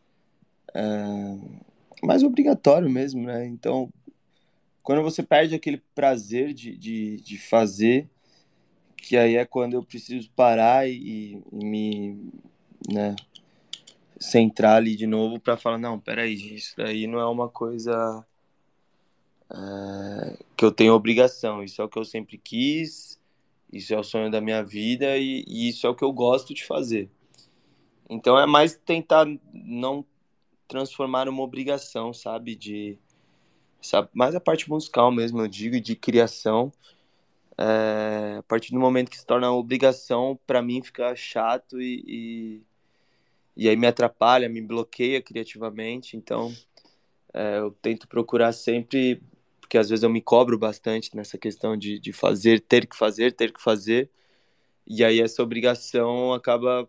[0.74, 0.84] É,
[2.02, 3.46] mais obrigatório mesmo, né?
[3.46, 3.92] Então,
[4.82, 8.08] quando você perde aquele prazer de, de, de fazer,
[8.96, 12.30] que aí é quando eu preciso parar e, e me.
[12.88, 13.16] Né,
[14.18, 18.24] centrar ali de novo para falar: não, peraí, isso daí não é uma coisa.
[19.50, 23.17] É, que eu tenho obrigação, isso é o que eu sempre quis,
[23.72, 26.54] isso é o sonho da minha vida e, e isso é o que eu gosto
[26.54, 27.10] de fazer.
[28.08, 30.04] Então é mais tentar não
[30.66, 32.54] transformar numa obrigação, sabe?
[32.54, 32.98] De
[33.80, 34.08] sabe?
[34.12, 36.72] mais a parte musical mesmo, eu digo, de criação.
[37.56, 42.62] É, a partir do momento que se torna obrigação, para mim fica chato e, e,
[43.64, 46.16] e, aí me atrapalha, me bloqueia criativamente.
[46.16, 46.54] Então
[47.34, 49.20] é, eu tento procurar sempre
[49.68, 53.32] porque às vezes eu me cobro bastante nessa questão de, de fazer, ter que fazer,
[53.32, 54.10] ter que fazer,
[54.86, 56.88] e aí essa obrigação acaba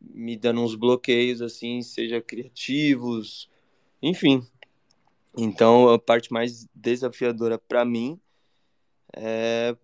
[0.00, 3.50] me dando uns bloqueios, assim, seja criativos,
[4.00, 4.40] enfim.
[5.36, 8.20] Então, a parte mais desafiadora para mim
[9.12, 9.76] é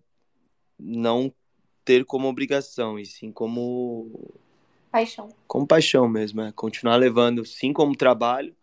[0.79, 1.29] não
[1.83, 4.33] ter como obrigação, e sim como
[4.89, 5.27] paixão.
[5.45, 8.55] Como paixão mesmo, é continuar levando sim como trabalho,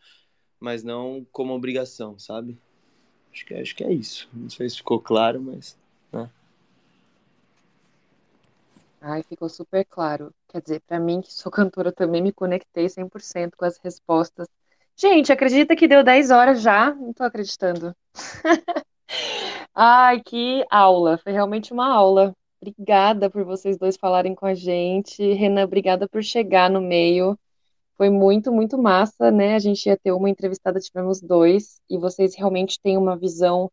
[0.59, 2.59] mas não como obrigação, sabe?
[3.33, 4.29] Acho que, acho que é isso.
[4.33, 5.77] Não sei se ficou claro, mas.
[6.13, 6.29] Né?
[9.01, 10.33] Ai, ficou super claro.
[10.49, 14.47] Quer dizer, para mim, que sou cantora, também me conectei 100% com as respostas.
[14.97, 16.95] Gente, acredita que deu 10 horas já?
[16.95, 17.95] Não tô acreditando.
[19.75, 21.19] Ai, que aula.
[21.19, 22.35] Foi realmente uma aula.
[22.61, 25.33] Obrigada por vocês dois falarem com a gente.
[25.33, 27.39] Renan, obrigada por chegar no meio.
[28.01, 29.55] Foi muito, muito massa, né?
[29.55, 33.71] A gente ia ter uma entrevistada, tivemos dois, e vocês realmente têm uma visão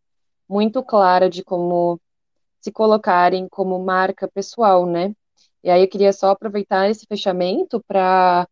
[0.50, 1.98] muito clara de como
[2.60, 5.14] se colocarem como marca pessoal, né?
[5.64, 8.46] E aí eu queria só aproveitar esse fechamento para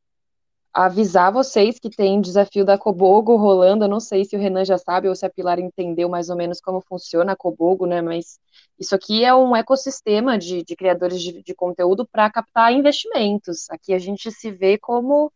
[0.73, 3.83] avisar vocês que tem desafio da Cobogo rolando.
[3.83, 6.37] Eu não sei se o Renan já sabe ou se a Pilar entendeu mais ou
[6.37, 8.01] menos como funciona a Cobogo, né?
[8.01, 8.39] Mas
[8.79, 13.69] isso aqui é um ecossistema de, de criadores de, de conteúdo para captar investimentos.
[13.69, 15.33] Aqui a gente se vê como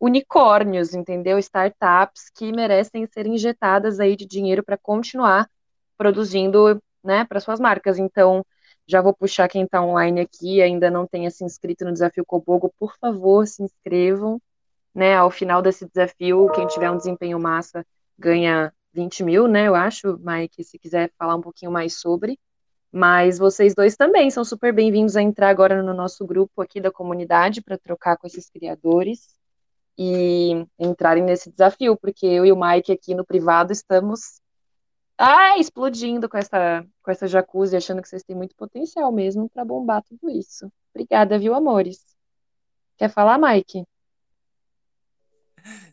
[0.00, 1.38] unicórnios, entendeu?
[1.38, 5.48] Startups que merecem ser injetadas aí de dinheiro para continuar
[5.98, 7.98] produzindo, né, para suas marcas.
[7.98, 8.44] Então,
[8.86, 12.72] já vou puxar quem está online aqui, ainda não tenha se inscrito no Desafio Cobogo,
[12.78, 14.40] por favor, se inscrevam,
[14.94, 15.14] né?
[15.16, 17.86] Ao final desse desafio, quem tiver um desempenho massa
[18.18, 19.68] ganha 20 mil, né?
[19.68, 22.38] Eu acho, Mike, se quiser falar um pouquinho mais sobre.
[22.92, 26.90] Mas vocês dois também são super bem-vindos a entrar agora no nosso grupo aqui da
[26.90, 29.39] comunidade para trocar com esses criadores
[29.98, 34.40] e entrarem nesse desafio, porque eu e o Mike aqui no privado estamos
[35.18, 39.64] ah, explodindo com essa, com essa jacuzzi, achando que vocês têm muito potencial mesmo para
[39.64, 40.72] bombar tudo isso.
[40.94, 41.98] Obrigada, viu, amores?
[42.96, 43.84] Quer falar, Mike?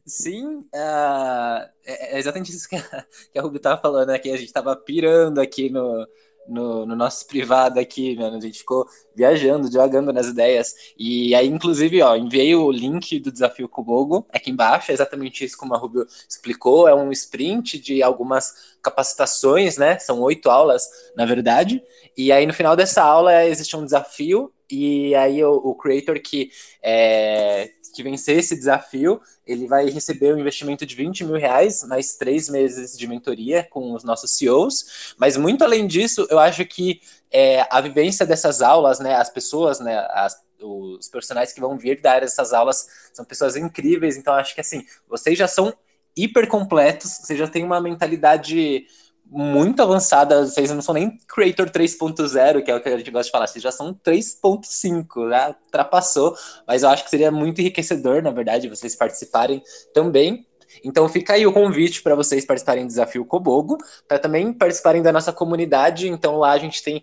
[0.05, 4.19] Sim, uh, é exatamente isso que a, que a Ruby estava falando, né?
[4.19, 6.07] Que a gente estava pirando aqui no,
[6.47, 8.37] no, no, nosso privado aqui, mano.
[8.37, 10.73] A gente ficou viajando, divagando nas ideias.
[10.97, 14.91] E aí, inclusive, ó, enviei o link do desafio Kubogo aqui embaixo.
[14.91, 16.87] É exatamente isso como a Rubio explicou.
[16.87, 19.99] É um sprint de algumas capacitações, né?
[19.99, 21.81] São oito aulas, na verdade.
[22.15, 24.51] E aí, no final dessa aula, existe um desafio.
[24.69, 26.51] E aí, o, o creator que
[26.81, 32.15] é, que vencer esse desafio, ele vai receber um investimento de 20 mil reais, mais
[32.15, 35.15] três meses de mentoria com os nossos CEOs.
[35.17, 37.01] Mas muito além disso, eu acho que
[37.31, 41.99] é, a vivência dessas aulas, né, as pessoas, né, as, os profissionais que vão vir
[41.99, 44.15] dar essas aulas são pessoas incríveis.
[44.15, 45.73] Então, acho que assim, vocês já são
[46.15, 48.85] hiper completos, vocês já têm uma mentalidade
[49.29, 53.25] muito avançada, vocês não são nem Creator 3.0, que é o que a gente gosta
[53.25, 58.21] de falar, vocês já são 3.5, já ultrapassou, mas eu acho que seria muito enriquecedor,
[58.21, 59.61] na verdade, vocês participarem
[59.93, 60.45] também.
[60.83, 65.11] Então fica aí o convite para vocês participarem do Desafio Cobogo, para também participarem da
[65.11, 66.07] nossa comunidade.
[66.07, 67.01] Então lá a gente tem,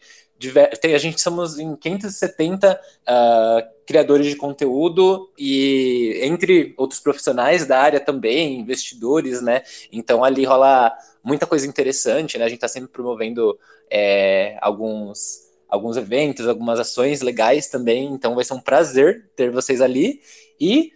[0.81, 7.67] tem a gente somos em 570 uh, ah, criadores de conteúdo e entre outros profissionais
[7.67, 9.63] da área também, investidores, né?
[9.93, 12.45] Então ali rola muita coisa interessante, né?
[12.45, 13.59] A gente está sempre promovendo
[13.91, 18.07] é, alguns alguns eventos, algumas ações legais também.
[18.07, 20.21] Então vai ser um prazer ter vocês ali.
[20.61, 20.93] E,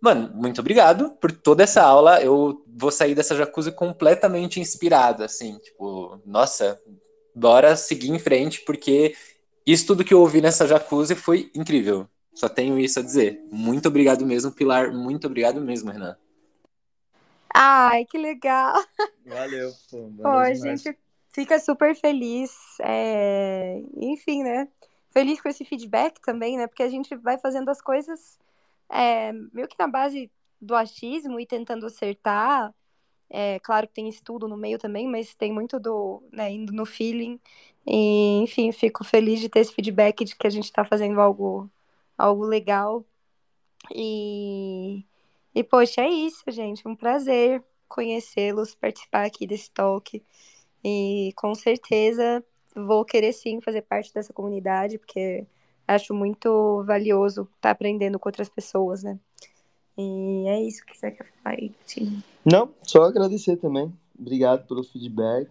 [0.00, 2.22] mano, muito obrigado por toda essa aula.
[2.22, 6.80] Eu vou sair dessa jacuzzi completamente inspirado, assim, tipo, nossa,
[7.34, 9.14] bora seguir em frente, porque
[9.66, 12.08] isso tudo que eu ouvi nessa jacuzzi foi incrível.
[12.34, 13.40] Só tenho isso a dizer.
[13.50, 14.92] Muito obrigado mesmo, Pilar.
[14.92, 16.16] Muito obrigado mesmo, Renan.
[17.54, 18.74] Ai, que legal.
[19.24, 20.10] Valeu, pô.
[20.20, 20.96] Pô, a gente
[21.30, 22.52] fica super feliz.
[22.80, 23.80] É...
[23.96, 24.68] Enfim, né?
[25.10, 26.66] Feliz com esse feedback também, né?
[26.66, 28.36] Porque a gente vai fazendo as coisas
[28.90, 30.30] é, meio que na base
[30.60, 32.74] do achismo e tentando acertar.
[33.34, 36.86] É, claro que tem estudo no meio também, mas tem muito do, né, indo no
[36.86, 37.40] feeling.
[37.86, 41.70] E, enfim, fico feliz de ter esse feedback de que a gente está fazendo algo,
[42.18, 43.04] algo legal.
[43.94, 45.04] E
[45.54, 46.86] e, poxa, é isso, gente.
[46.86, 50.22] Um prazer conhecê-los, participar aqui desse talk.
[50.84, 55.46] E com certeza vou querer sim fazer parte dessa comunidade, porque
[55.86, 59.18] acho muito valioso estar tá aprendendo com outras pessoas, né?
[59.96, 62.22] E é isso que você quer falar aí, Tim.
[62.44, 63.92] Não, só agradecer também.
[64.18, 65.50] Obrigado pelo feedback.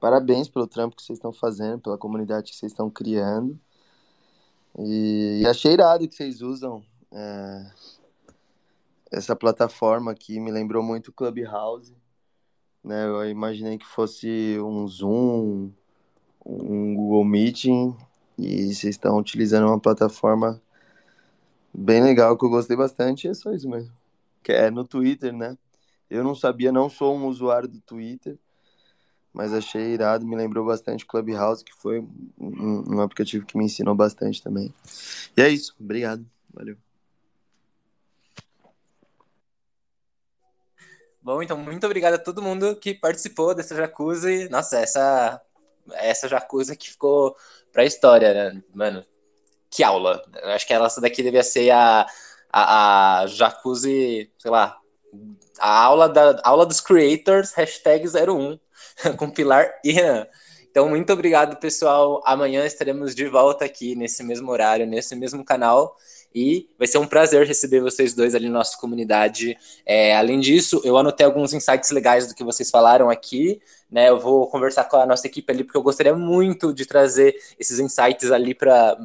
[0.00, 3.58] Parabéns pelo trampo que vocês estão fazendo, pela comunidade que vocês estão criando.
[4.78, 7.70] E achei irado que vocês usam é,
[9.10, 11.94] essa plataforma aqui me lembrou muito Clubhouse.
[12.84, 13.06] né?
[13.06, 15.70] Eu imaginei que fosse um Zoom,
[16.44, 17.96] um Google Meeting,
[18.38, 20.62] e vocês estão utilizando uma plataforma
[21.72, 23.92] bem legal que eu gostei bastante, é só isso mesmo.
[24.42, 25.56] Que é no Twitter, né?
[26.10, 28.38] Eu não sabia, não sou um usuário do Twitter,
[29.32, 32.00] mas achei irado, me lembrou bastante Clubhouse, que foi
[32.38, 34.74] um, um aplicativo que me ensinou bastante também.
[35.36, 36.76] E é isso, obrigado, valeu.
[41.20, 44.48] Bom, então muito obrigado a todo mundo que participou dessa jacuzzi.
[44.48, 45.42] Nossa, essa
[45.92, 47.36] essa jacuzzi que ficou
[47.72, 48.62] pra história, né?
[48.74, 49.04] Mano,
[49.70, 50.22] que aula.
[50.42, 52.06] Eu acho que essa daqui devia ser a,
[52.52, 54.78] a, a jacuzzi, sei lá,
[55.58, 58.58] a aula, da, aula dos creators, hashtag 01,
[59.16, 60.26] com Pilar e Renan.
[60.70, 62.22] Então, muito obrigado, pessoal.
[62.24, 65.96] Amanhã estaremos de volta aqui nesse mesmo horário, nesse mesmo canal.
[66.40, 69.58] E vai ser um prazer receber vocês dois ali na nossa comunidade.
[69.84, 73.60] É, além disso, eu anotei alguns insights legais do que vocês falaram aqui.
[73.90, 77.34] Né, eu vou conversar com a nossa equipe ali, porque eu gostaria muito de trazer
[77.58, 78.98] esses insights ali para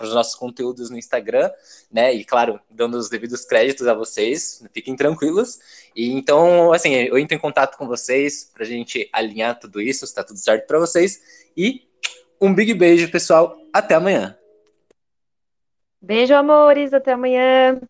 [0.00, 1.50] os nossos conteúdos no Instagram,
[1.90, 2.14] né?
[2.14, 5.58] E claro, dando os devidos créditos a vocês, fiquem tranquilos.
[5.94, 10.06] E então, assim, eu entro em contato com vocês para a gente alinhar tudo isso,
[10.06, 11.20] se está tudo certo para vocês.
[11.56, 11.82] E
[12.40, 13.58] um big beijo, pessoal.
[13.72, 14.38] Até amanhã.
[16.04, 16.92] Beijo, amores.
[16.92, 17.80] Até amanhã.